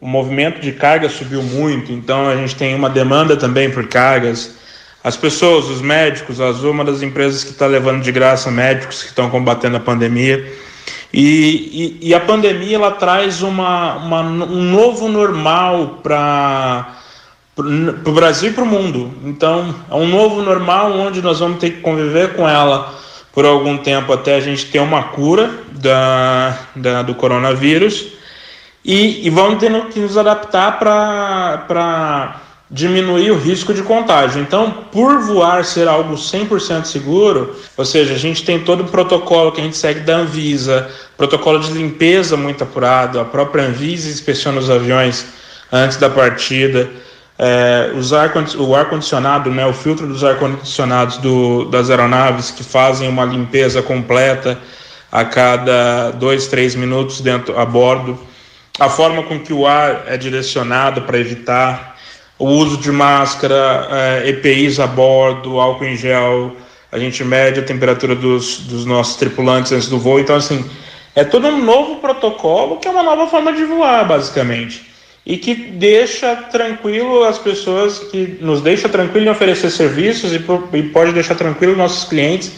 [0.00, 4.58] o movimento de carga subiu muito, então a gente tem uma demanda também por cargas.
[5.02, 8.50] As pessoas, os médicos, a Azul é uma das empresas que está levando de graça
[8.50, 10.52] médicos que estão combatendo a pandemia.
[11.12, 16.96] E, e, e, a pandemia ela traz uma, uma um novo normal para
[17.56, 19.12] o Brasil e para o mundo.
[19.24, 22.94] Então, é um novo normal onde nós vamos ter que conviver com ela
[23.32, 28.08] por algum tempo até a gente ter uma cura da, da do coronavírus
[28.84, 32.40] e, e vamos ter que nos adaptar para
[32.70, 34.40] diminuir o risco de contágio.
[34.40, 39.50] Então, por voar ser algo 100% seguro, ou seja, a gente tem todo o protocolo
[39.50, 44.60] que a gente segue da Anvisa, protocolo de limpeza muito apurado, a própria Anvisa inspeciona
[44.60, 45.26] os aviões
[45.72, 46.88] antes da partida,
[47.36, 53.24] é, ar, o ar-condicionado, né, o filtro dos ar-condicionados do, das aeronaves que fazem uma
[53.24, 54.58] limpeza completa
[55.10, 58.18] a cada dois, três minutos dentro a bordo,
[58.78, 61.89] a forma com que o ar é direcionado para evitar
[62.40, 66.56] o uso de máscara, EPIs a bordo, álcool em gel,
[66.90, 70.18] a gente mede a temperatura dos, dos nossos tripulantes antes do voo.
[70.18, 70.64] Então, assim,
[71.14, 74.90] é todo um novo protocolo que é uma nova forma de voar, basicamente.
[75.24, 80.82] E que deixa tranquilo as pessoas, que nos deixa tranquilo em oferecer serviços e, e
[80.84, 82.50] pode deixar tranquilo nossos clientes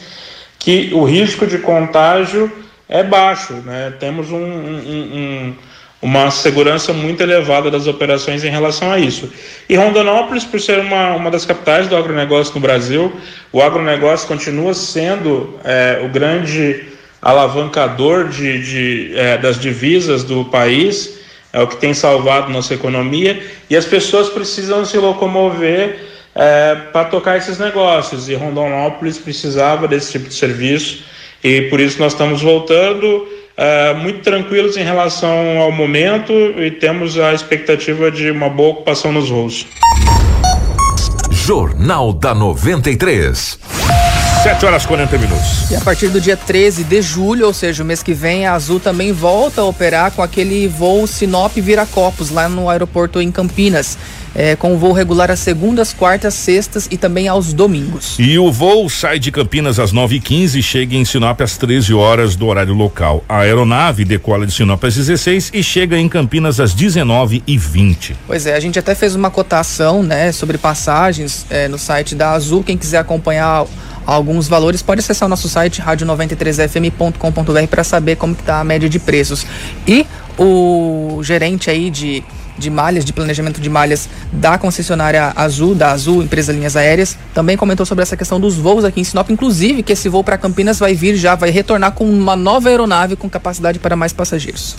[0.60, 2.50] que o risco de contágio
[2.88, 3.54] é baixo.
[3.54, 3.92] Né?
[3.98, 5.54] Temos um, um, um
[6.02, 9.32] uma segurança muito elevada das operações em relação a isso.
[9.68, 13.12] E Rondonópolis, por ser uma, uma das capitais do agronegócio no Brasil,
[13.52, 16.86] o agronegócio continua sendo é, o grande
[17.22, 21.20] alavancador de, de é, das divisas do país,
[21.52, 23.40] é o que tem salvado nossa economia,
[23.70, 26.00] e as pessoas precisam se locomover
[26.34, 31.04] é, para tocar esses negócios, e Rondonópolis precisava desse tipo de serviço,
[31.44, 33.28] e por isso nós estamos voltando
[33.62, 39.12] uh, muito tranquilos em relação ao momento e temos a expectativa de uma boa ocupação
[39.12, 39.66] nos voos.
[41.30, 44.01] Jornal da 93.
[44.42, 45.70] 7 horas 40 minutos.
[45.70, 48.54] E a partir do dia 13 de julho, ou seja, o mês que vem, a
[48.54, 53.96] Azul também volta a operar com aquele voo Sinop Viracopos, lá no aeroporto em Campinas
[54.34, 58.16] é, com voo regular às segundas, quartas, sextas e também aos domingos.
[58.18, 62.36] E o voo sai de Campinas às 9h15 e chega em Sinop às 13 horas
[62.36, 63.24] do horário local.
[63.28, 68.14] A aeronave decola de Sinop às 16 e chega em Campinas às 19h20.
[68.26, 72.32] Pois é, a gente até fez uma cotação né, sobre passagens é, no site da
[72.32, 72.62] Azul.
[72.62, 73.66] Quem quiser acompanhar
[74.06, 78.98] alguns valores, pode acessar o nosso site radio93fm.com.br para saber como está a média de
[78.98, 79.46] preços.
[79.86, 80.06] E
[80.38, 82.24] o gerente aí de
[82.56, 87.56] de malhas, de planejamento de malhas da concessionária Azul, da Azul, empresa Linhas Aéreas, também
[87.56, 90.78] comentou sobre essa questão dos voos aqui em Sinop, inclusive que esse voo para Campinas
[90.78, 94.76] vai vir já, vai retornar com uma nova aeronave com capacidade para mais passageiros.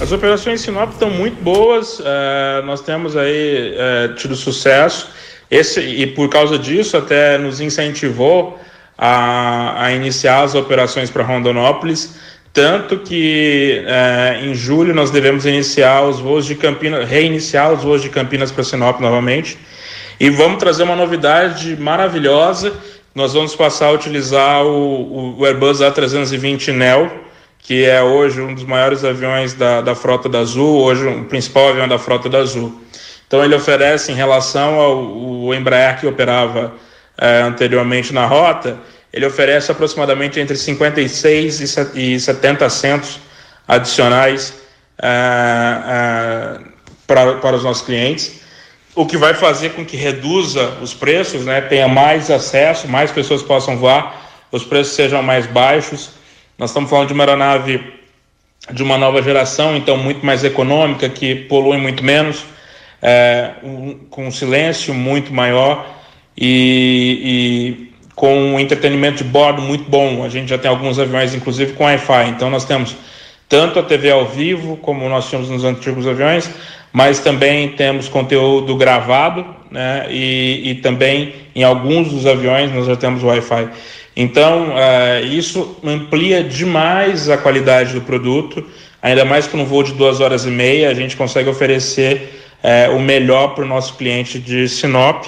[0.00, 5.08] As operações em Sinop estão muito boas, é, nós temos aí é, tido sucesso,
[5.50, 8.58] esse, e por causa disso até nos incentivou
[8.96, 12.16] a, a iniciar as operações para Rondonópolis.
[12.52, 18.02] Tanto que é, em julho nós devemos iniciar os voos de Campinas, reiniciar os voos
[18.02, 19.56] de Campinas para Sinop novamente.
[20.18, 22.72] E vamos trazer uma novidade maravilhosa.
[23.14, 27.10] Nós vamos passar a utilizar o, o Airbus A320 Neo,
[27.58, 31.70] que é hoje um dos maiores aviões da, da frota da Azul, hoje o principal
[31.70, 32.80] avião da frota da Azul.
[33.30, 36.74] Então ele oferece em relação ao Embraer que operava
[37.16, 38.76] é, anteriormente na rota,
[39.12, 41.60] ele oferece aproximadamente entre 56
[41.94, 43.20] e 70 assentos
[43.68, 44.52] adicionais
[44.98, 46.64] uh, uh,
[47.06, 48.40] para, para os nossos clientes,
[48.96, 53.44] o que vai fazer com que reduza os preços, né, tenha mais acesso, mais pessoas
[53.44, 56.10] possam voar, os preços sejam mais baixos.
[56.58, 57.94] Nós estamos falando de uma aeronave
[58.72, 62.44] de uma nova geração, então muito mais econômica, que polui muito menos,
[63.02, 65.86] é, um, com um silêncio muito maior
[66.36, 70.22] e, e com um entretenimento de bordo muito bom.
[70.24, 72.28] A gente já tem alguns aviões, inclusive, com Wi-Fi.
[72.28, 72.96] Então, nós temos
[73.48, 76.50] tanto a TV ao vivo, como nós tínhamos nos antigos aviões,
[76.92, 80.06] mas também temos conteúdo gravado, né?
[80.10, 83.68] E, e também em alguns dos aviões nós já temos Wi-Fi.
[84.16, 88.64] Então, uh, isso amplia demais a qualidade do produto,
[89.00, 92.96] ainda mais para um voo de duas horas e meia, a gente consegue oferecer uh,
[92.96, 95.24] o melhor para o nosso cliente de Sinop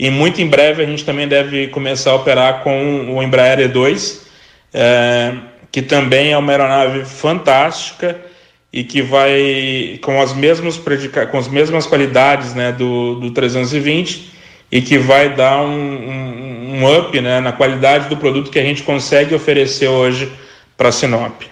[0.00, 4.20] e muito em breve a gente também deve começar a operar com o Embraer E2,
[4.72, 5.34] é,
[5.70, 8.18] que também é uma aeronave fantástica
[8.72, 10.80] e que vai com as mesmas
[11.30, 14.32] com as mesmas qualidades né, do, do 320
[14.72, 18.64] e que vai dar um, um, um up né, na qualidade do produto que a
[18.64, 20.32] gente consegue oferecer hoje
[20.78, 21.42] para Sinop.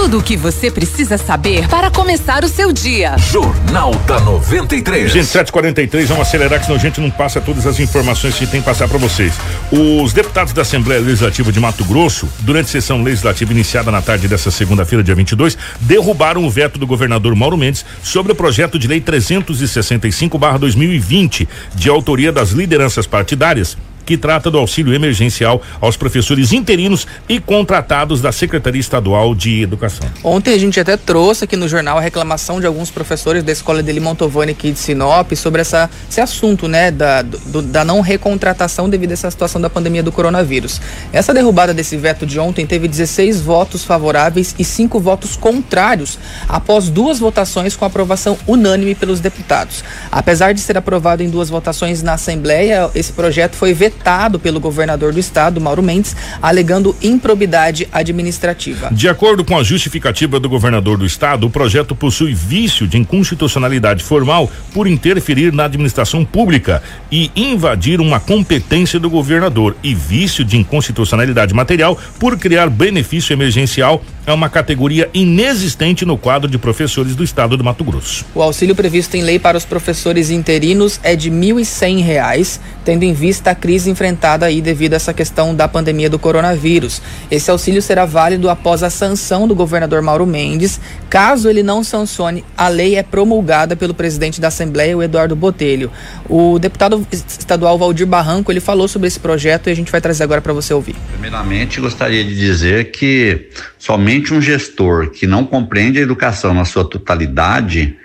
[0.00, 3.16] Tudo o que você precisa saber para começar o seu dia.
[3.18, 5.10] Jornal da 93.
[5.10, 8.60] Gente, 743, vamos acelerar que senão a gente não passa todas as informações que tem
[8.60, 9.34] que passar para vocês.
[9.72, 14.52] Os deputados da Assembleia Legislativa de Mato Grosso, durante sessão legislativa iniciada na tarde dessa
[14.52, 19.00] segunda-feira, dia 22, derrubaram o veto do governador Mauro Mendes sobre o projeto de lei
[19.00, 23.76] 365/2020, de autoria das lideranças partidárias
[24.08, 30.08] que trata do auxílio emergencial aos professores interinos e contratados da Secretaria Estadual de Educação.
[30.24, 33.82] Ontem a gente até trouxe aqui no jornal a reclamação de alguns professores da escola
[33.82, 38.88] dele Montovani aqui de Sinop sobre essa, esse assunto, né, da, do, da não recontratação
[38.88, 40.80] devido a essa situação da pandemia do coronavírus.
[41.12, 46.88] Essa derrubada desse veto de ontem teve 16 votos favoráveis e cinco votos contrários após
[46.88, 49.84] duas votações com aprovação unânime pelos deputados.
[50.10, 53.97] Apesar de ser aprovado em duas votações na Assembleia, esse projeto foi vetado
[54.38, 58.88] pelo governador do estado, Mauro Mendes, alegando improbidade administrativa.
[58.90, 64.02] De acordo com a justificativa do governador do estado, o projeto possui vício de inconstitucionalidade
[64.02, 70.56] formal por interferir na administração pública e invadir uma competência do governador e vício de
[70.56, 77.24] inconstitucionalidade material por criar benefício emergencial é uma categoria inexistente no quadro de professores do
[77.24, 78.26] estado do Mato Grosso.
[78.34, 83.14] O auxílio previsto em lei para os professores interinos é de R$ 1.100, tendo em
[83.14, 87.00] vista a crise enfrentada aí devido a essa questão da pandemia do coronavírus.
[87.30, 90.78] Esse auxílio será válido após a sanção do governador Mauro Mendes.
[91.08, 95.90] Caso ele não sancione, a lei é promulgada pelo presidente da Assembleia, o Eduardo Botelho.
[96.28, 100.24] O deputado estadual Valdir Barranco, ele falou sobre esse projeto e a gente vai trazer
[100.24, 100.96] agora para você ouvir.
[101.12, 103.48] Primeiramente, gostaria de dizer que
[103.78, 107.96] somente um gestor que não compreende a educação na sua totalidade,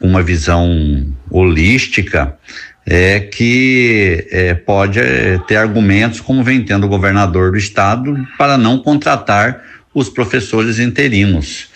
[0.00, 2.36] uma visão holística,
[2.84, 8.56] é que é, pode é, ter argumentos, como vem tendo o governador do estado, para
[8.56, 11.68] não contratar os professores interinos.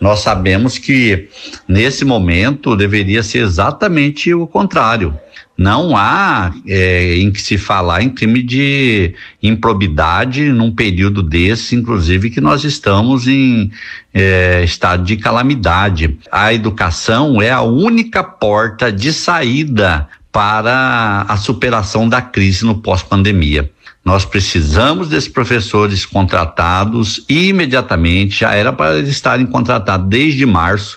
[0.00, 1.28] Nós sabemos que
[1.66, 5.18] nesse momento deveria ser exatamente o contrário.
[5.58, 12.30] Não há é, em que se falar em crime de improbidade num período desse, inclusive
[12.30, 13.72] que nós estamos em
[14.14, 16.16] é, estado de calamidade.
[16.30, 23.68] A educação é a única porta de saída para a superação da crise no pós-pandemia.
[24.04, 30.96] Nós precisamos desses professores contratados imediatamente, já era para eles estarem contratados desde março,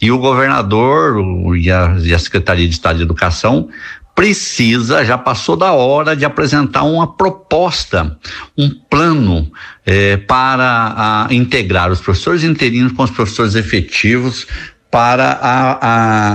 [0.00, 1.16] e o governador
[1.56, 3.68] e a, e a Secretaria de Estado de Educação
[4.18, 8.18] precisa, já passou da hora de apresentar uma proposta,
[8.58, 9.48] um plano
[9.86, 14.44] eh, para a, integrar os professores interinos com os professores efetivos
[14.90, 15.78] para a,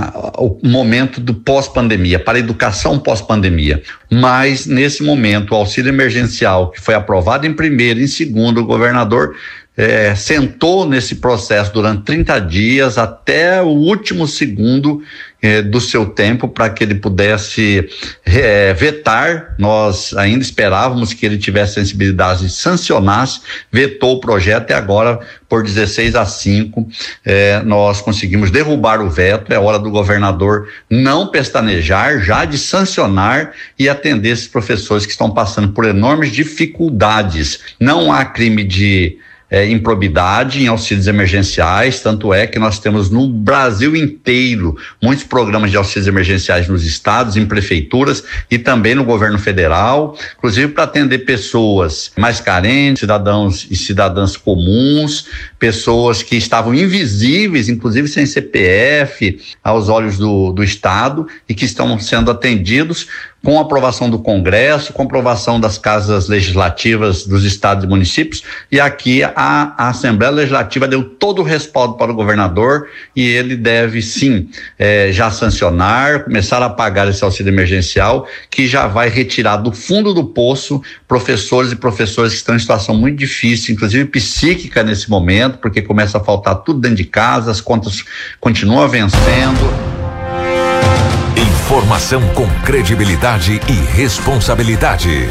[0.08, 3.82] a, o momento do pós-pandemia, para a educação pós-pandemia.
[4.10, 9.34] Mas, nesse momento, o auxílio emergencial, que foi aprovado em primeiro em segundo, o governador
[9.76, 15.02] é, sentou nesse processo durante 30 dias até o último segundo
[15.42, 17.86] é, do seu tempo para que ele pudesse
[18.24, 19.54] é, vetar.
[19.58, 25.18] Nós ainda esperávamos que ele tivesse sensibilidade e sancionasse, vetou o projeto e agora,
[25.48, 26.88] por 16 a 5,
[27.24, 29.52] é, nós conseguimos derrubar o veto.
[29.52, 35.30] É hora do governador não pestanejar, já de sancionar e atender esses professores que estão
[35.30, 37.60] passando por enormes dificuldades.
[37.78, 39.18] Não há crime de
[39.50, 45.70] é, improbidade em auxílios emergenciais, tanto é que nós temos no Brasil inteiro muitos programas
[45.70, 51.18] de auxílios emergenciais nos estados, em prefeituras e também no governo federal, inclusive para atender
[51.20, 55.26] pessoas mais carentes, cidadãos e cidadãs comuns,
[55.58, 61.98] pessoas que estavam invisíveis, inclusive sem CPF, aos olhos do, do Estado e que estão
[61.98, 63.06] sendo atendidos
[63.44, 68.42] com aprovação do Congresso, com aprovação das casas legislativas dos estados e municípios,
[68.72, 73.54] e aqui a, a Assembleia Legislativa deu todo o respaldo para o governador e ele
[73.54, 79.58] deve sim eh, já sancionar, começar a pagar esse auxílio emergencial, que já vai retirar
[79.58, 84.82] do fundo do poço professores e professores que estão em situação muito difícil, inclusive psíquica
[84.82, 88.02] nesse momento, porque começa a faltar tudo dentro de casa, as contas
[88.40, 89.93] continuam vencendo.
[91.64, 95.26] Informação com credibilidade e responsabilidade.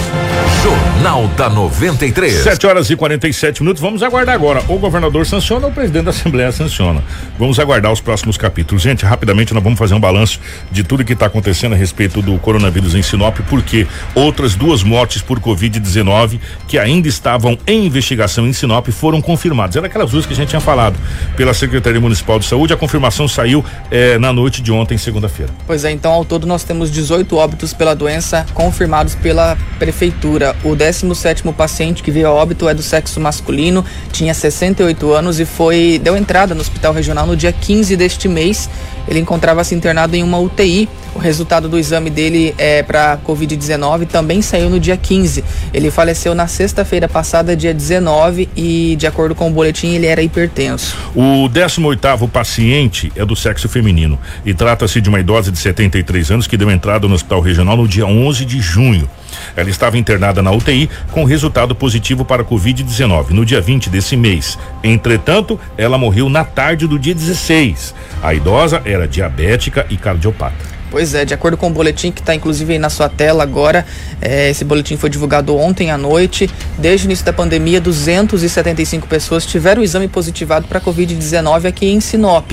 [0.63, 2.33] Jornal da 93.
[2.33, 3.79] 7 horas e 47 minutos.
[3.79, 4.63] Vamos aguardar agora.
[4.67, 7.03] O governador sanciona ou o presidente da Assembleia sanciona.
[7.37, 8.81] Vamos aguardar os próximos capítulos.
[8.81, 10.39] Gente, rapidamente nós vamos fazer um balanço
[10.71, 15.21] de tudo que está acontecendo a respeito do coronavírus em Sinop, porque outras duas mortes
[15.21, 19.75] por Covid-19 que ainda estavam em investigação em Sinop foram confirmadas.
[19.75, 20.97] Era aquelas duas que a gente tinha falado
[21.37, 22.73] pela Secretaria Municipal de Saúde.
[22.73, 25.53] A confirmação saiu eh, na noite de ontem, segunda-feira.
[25.67, 30.55] Pois é, então ao todo nós temos 18 óbitos pela doença confirmados pela prefeitura.
[30.63, 35.45] O 17 paciente que veio a óbito é do sexo masculino, tinha 68 anos e
[35.45, 38.69] foi deu entrada no hospital regional no dia 15 deste mês.
[39.07, 40.87] Ele encontrava-se internado em uma UTI.
[41.13, 45.43] O resultado do exame dele é para Covid-19 também saiu no dia 15.
[45.73, 50.23] Ele faleceu na sexta-feira passada, dia 19, e de acordo com o boletim, ele era
[50.23, 50.97] hipertenso.
[51.13, 56.31] O 18 paciente é do sexo feminino e trata-se de uma idosa de 73 53
[56.31, 59.09] anos, que deu entrada no hospital regional no dia 11 de junho.
[59.55, 64.57] Ela estava internada na UTI com resultado positivo para Covid-19 no dia 20 desse mês.
[64.83, 67.95] Entretanto, ela morreu na tarde do dia 16.
[68.21, 70.72] A idosa era diabética e cardiopata.
[70.93, 73.83] Pois é, de acordo com o boletim que está inclusive aí na sua tela agora,
[74.21, 76.47] é, esse boletim foi divulgado ontem à noite.
[76.77, 81.99] Desde o início da pandemia, 275 pessoas tiveram o exame positivado para Covid-19 aqui em
[81.99, 82.51] Sinop.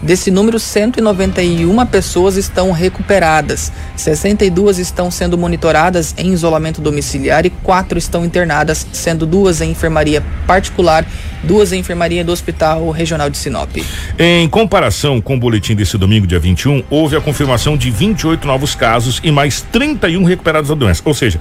[0.00, 7.98] Desse número, 191 pessoas estão recuperadas, 62 estão sendo monitoradas em isolamento domiciliar e quatro
[7.98, 11.04] estão internadas, sendo duas em enfermaria particular,
[11.42, 13.76] duas em enfermaria do Hospital Regional de Sinop.
[14.16, 18.74] Em comparação com o boletim desse domingo, dia 21, houve a confirmação de 28 novos
[18.74, 21.02] casos e mais 31 recuperados da doença.
[21.04, 21.40] Ou seja,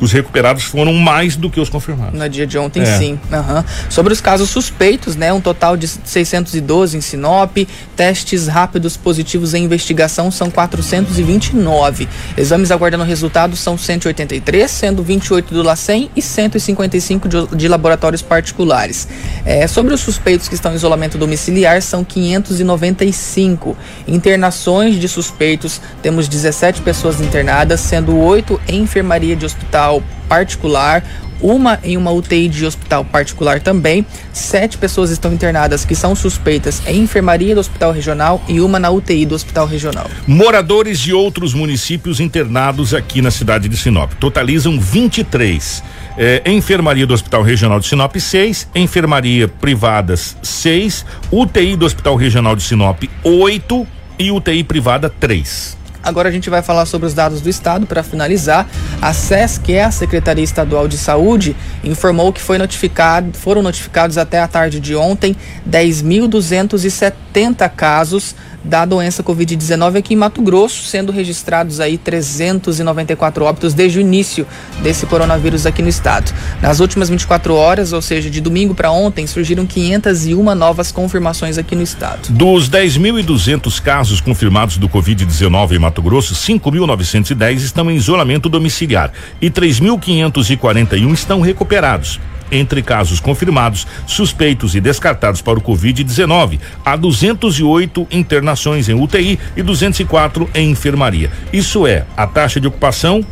[0.00, 2.18] os recuperados foram mais do que os confirmados.
[2.18, 2.98] No dia de ontem, é.
[2.98, 3.18] sim.
[3.32, 3.64] Uhum.
[3.88, 5.32] Sobre os casos suspeitos, né?
[5.32, 7.56] Um total de 612 em Sinop.
[7.94, 12.08] Testes rápidos positivos em investigação são 429.
[12.36, 19.08] Exames aguardando resultados são 183, sendo 28 do LACEN e 155 de, de laboratórios particulares.
[19.44, 23.76] É, sobre os suspeitos que estão em isolamento domiciliar, são 595.
[24.06, 31.04] Internações de suspeitos, temos 17 pessoas internadas, sendo 8 em enfermaria de hospital hospital particular,
[31.40, 34.04] uma em uma UTI de hospital particular também.
[34.32, 38.90] Sete pessoas estão internadas que são suspeitas em enfermaria do hospital regional e uma na
[38.90, 40.08] UTI do hospital regional.
[40.26, 45.82] Moradores de outros municípios internados aqui na cidade de Sinop totalizam 23.
[46.18, 48.70] É, enfermaria do Hospital Regional de Sinop, 6.
[48.74, 51.04] Enfermaria privadas, 6.
[51.30, 53.86] UTI do Hospital Regional de Sinop, 8.
[54.18, 55.75] E UTI privada, 3.
[56.06, 58.68] Agora a gente vai falar sobre os dados do estado para finalizar.
[59.02, 64.16] A SES, que é a Secretaria Estadual de Saúde, informou que foi notificado, foram notificados
[64.16, 65.34] até a tarde de ontem
[65.68, 68.36] 10.270 casos
[68.66, 74.46] da doença Covid-19 aqui em Mato Grosso, sendo registrados aí 394 óbitos desde o início
[74.82, 76.32] desse coronavírus aqui no estado.
[76.60, 81.76] Nas últimas 24 horas, ou seja, de domingo para ontem, surgiram 501 novas confirmações aqui
[81.76, 82.28] no estado.
[82.30, 89.48] Dos 10.200 casos confirmados do Covid-19 em Mato Grosso, 5.910 estão em isolamento domiciliar e
[89.48, 92.18] 3.541 estão recuperados
[92.50, 96.58] entre casos confirmados, suspeitos e descartados para o Covid-19.
[96.84, 101.30] Há 208 internações em UTI e 204 em enfermaria.
[101.52, 103.24] Isso é, a taxa de ocupação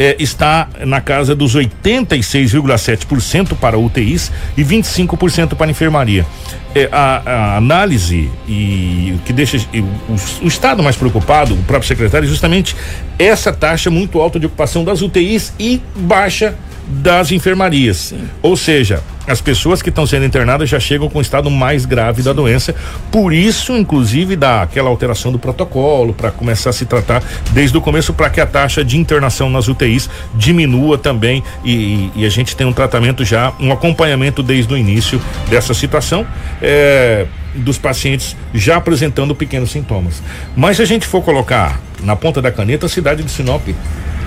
[0.00, 6.24] é, está na casa dos 86,7% para UTIs e 25% para enfermaria.
[6.72, 9.88] É, a, a, análise e o que deixa e, o,
[10.42, 12.76] o, Estado mais preocupado, o próprio secretário, é justamente
[13.18, 16.54] essa taxa muito alta de ocupação das UTIs e baixa
[16.86, 17.96] das enfermarias.
[17.96, 18.28] Sim.
[18.42, 22.20] Ou seja, as pessoas que estão sendo internadas já chegam com o estado mais grave
[22.20, 22.74] da doença.
[23.12, 27.80] Por isso, inclusive, dá aquela alteração do protocolo para começar a se tratar desde o
[27.80, 32.56] começo para que a taxa de internação nas UTIs diminua também e, e, a gente
[32.56, 36.26] tem um tratamento já, um acompanhamento desde o início dessa situação.
[36.62, 40.22] É, dos pacientes já apresentando pequenos sintomas.
[40.56, 43.62] Mas se a gente for colocar na ponta da caneta, a cidade de Sinop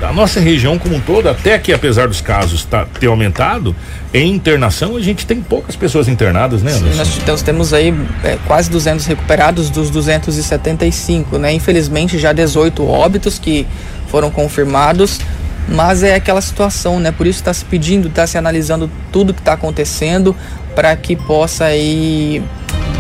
[0.04, 3.74] da nossa região como um todo, até que apesar dos casos tá, ter aumentado,
[4.14, 8.38] em internação a gente tem poucas pessoas internadas, né, Sim, nós, nós, temos aí é,
[8.46, 11.54] quase 200 recuperados dos 275, né?
[11.54, 13.66] Infelizmente já 18 óbitos que
[14.10, 15.22] foram confirmados,
[15.70, 17.12] mas é aquela situação, né?
[17.14, 20.36] Por isso está se pedindo, está se analisando tudo que está acontecendo
[20.76, 22.44] para que possa aí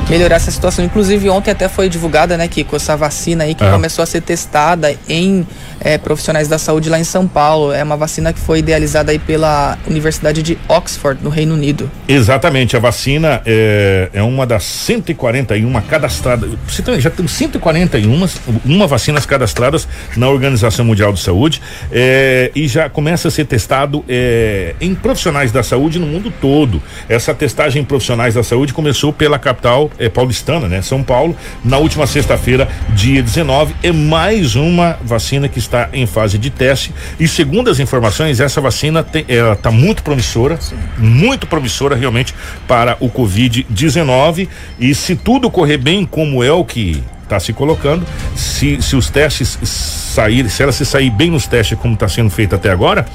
[0.09, 0.83] melhorar essa situação.
[0.83, 3.71] Inclusive ontem até foi divulgada, né, Kiko, essa vacina aí que é.
[3.71, 5.45] começou a ser testada em
[5.79, 7.71] é, profissionais da saúde lá em São Paulo.
[7.73, 11.91] É uma vacina que foi idealizada aí pela Universidade de Oxford, no Reino Unido.
[12.07, 16.51] Exatamente, a vacina é, é uma das 141 cadastradas.
[16.99, 18.27] Já tem 141
[18.65, 24.03] uma vacinas cadastradas na Organização Mundial de Saúde é, e já começa a ser testado
[24.07, 26.81] é, em profissionais da saúde no mundo todo.
[27.09, 30.81] Essa testagem em profissionais da saúde começou pela capital é, paulistana, né?
[30.81, 33.75] São Paulo, na última sexta-feira, dia 19.
[33.83, 36.93] É mais uma vacina que está em fase de teste.
[37.19, 40.75] E segundo as informações, essa vacina está muito promissora, Sim.
[40.97, 42.33] muito promissora realmente
[42.67, 44.47] para o Covid-19.
[44.79, 49.09] E se tudo correr bem, como é o que está se colocando, se, se os
[49.09, 53.05] testes saírem, se ela se sair bem nos testes como está sendo feito até agora,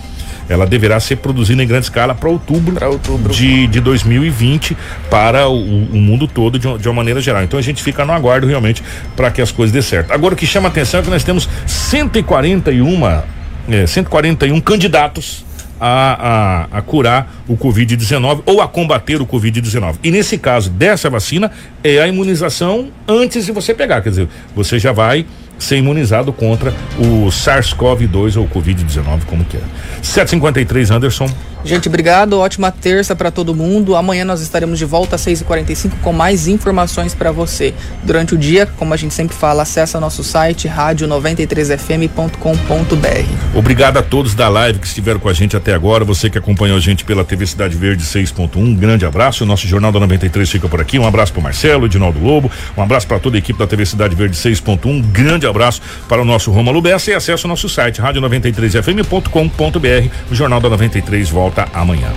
[0.49, 4.77] ela deverá ser produzida em grande escala para outubro, outubro, De, de 2020
[5.11, 7.43] para o, o mundo todo de, de, uma maneira geral.
[7.43, 8.83] Então a gente fica no aguardo realmente
[9.15, 10.13] para que as coisas dê certo.
[10.13, 13.23] Agora o que chama atenção é que nós temos 141,
[13.69, 15.45] é, 141 candidatos
[15.81, 19.97] a, a, a, curar o Covid-19 ou a combater o Covid-19.
[20.03, 21.51] E nesse caso dessa vacina,
[21.83, 24.01] é a imunização antes de você pegar.
[24.01, 25.25] Quer dizer, você já vai
[25.59, 29.63] ser imunizado contra o SARS-CoV-2 ou Covid-19, como que é.
[30.03, 31.29] 753 Anderson.
[31.65, 32.39] Gente, obrigado.
[32.39, 33.97] Ótima terça para todo mundo.
[33.97, 37.75] Amanhã nós estaremos de volta às 6h45 com mais informações para você.
[38.05, 43.55] Durante o dia, como a gente sempre fala, acessa nosso site rádio93fm.com.br.
[43.55, 46.05] Obrigado a todos da live que estiveram com a gente até agora.
[46.05, 49.43] Você que acompanhou a gente pela TV Cidade Verde 6.1, um grande abraço.
[49.43, 50.99] O nosso Jornal da 93 fica por aqui.
[50.99, 52.51] Um abraço para Marcelo, Edinaldo Lobo.
[52.77, 54.87] Um abraço para toda a equipe da TV Cidade Verde 6.1.
[54.87, 60.09] Um grande abraço para o nosso Romulo Bessa e acesse o nosso site rádio93fm.com.br.
[60.31, 62.13] O Jornal da 93 volta volta amanhã.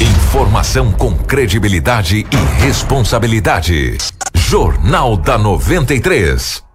[0.00, 3.98] Informação com credibilidade e responsabilidade.
[4.34, 6.67] Jornal da 93.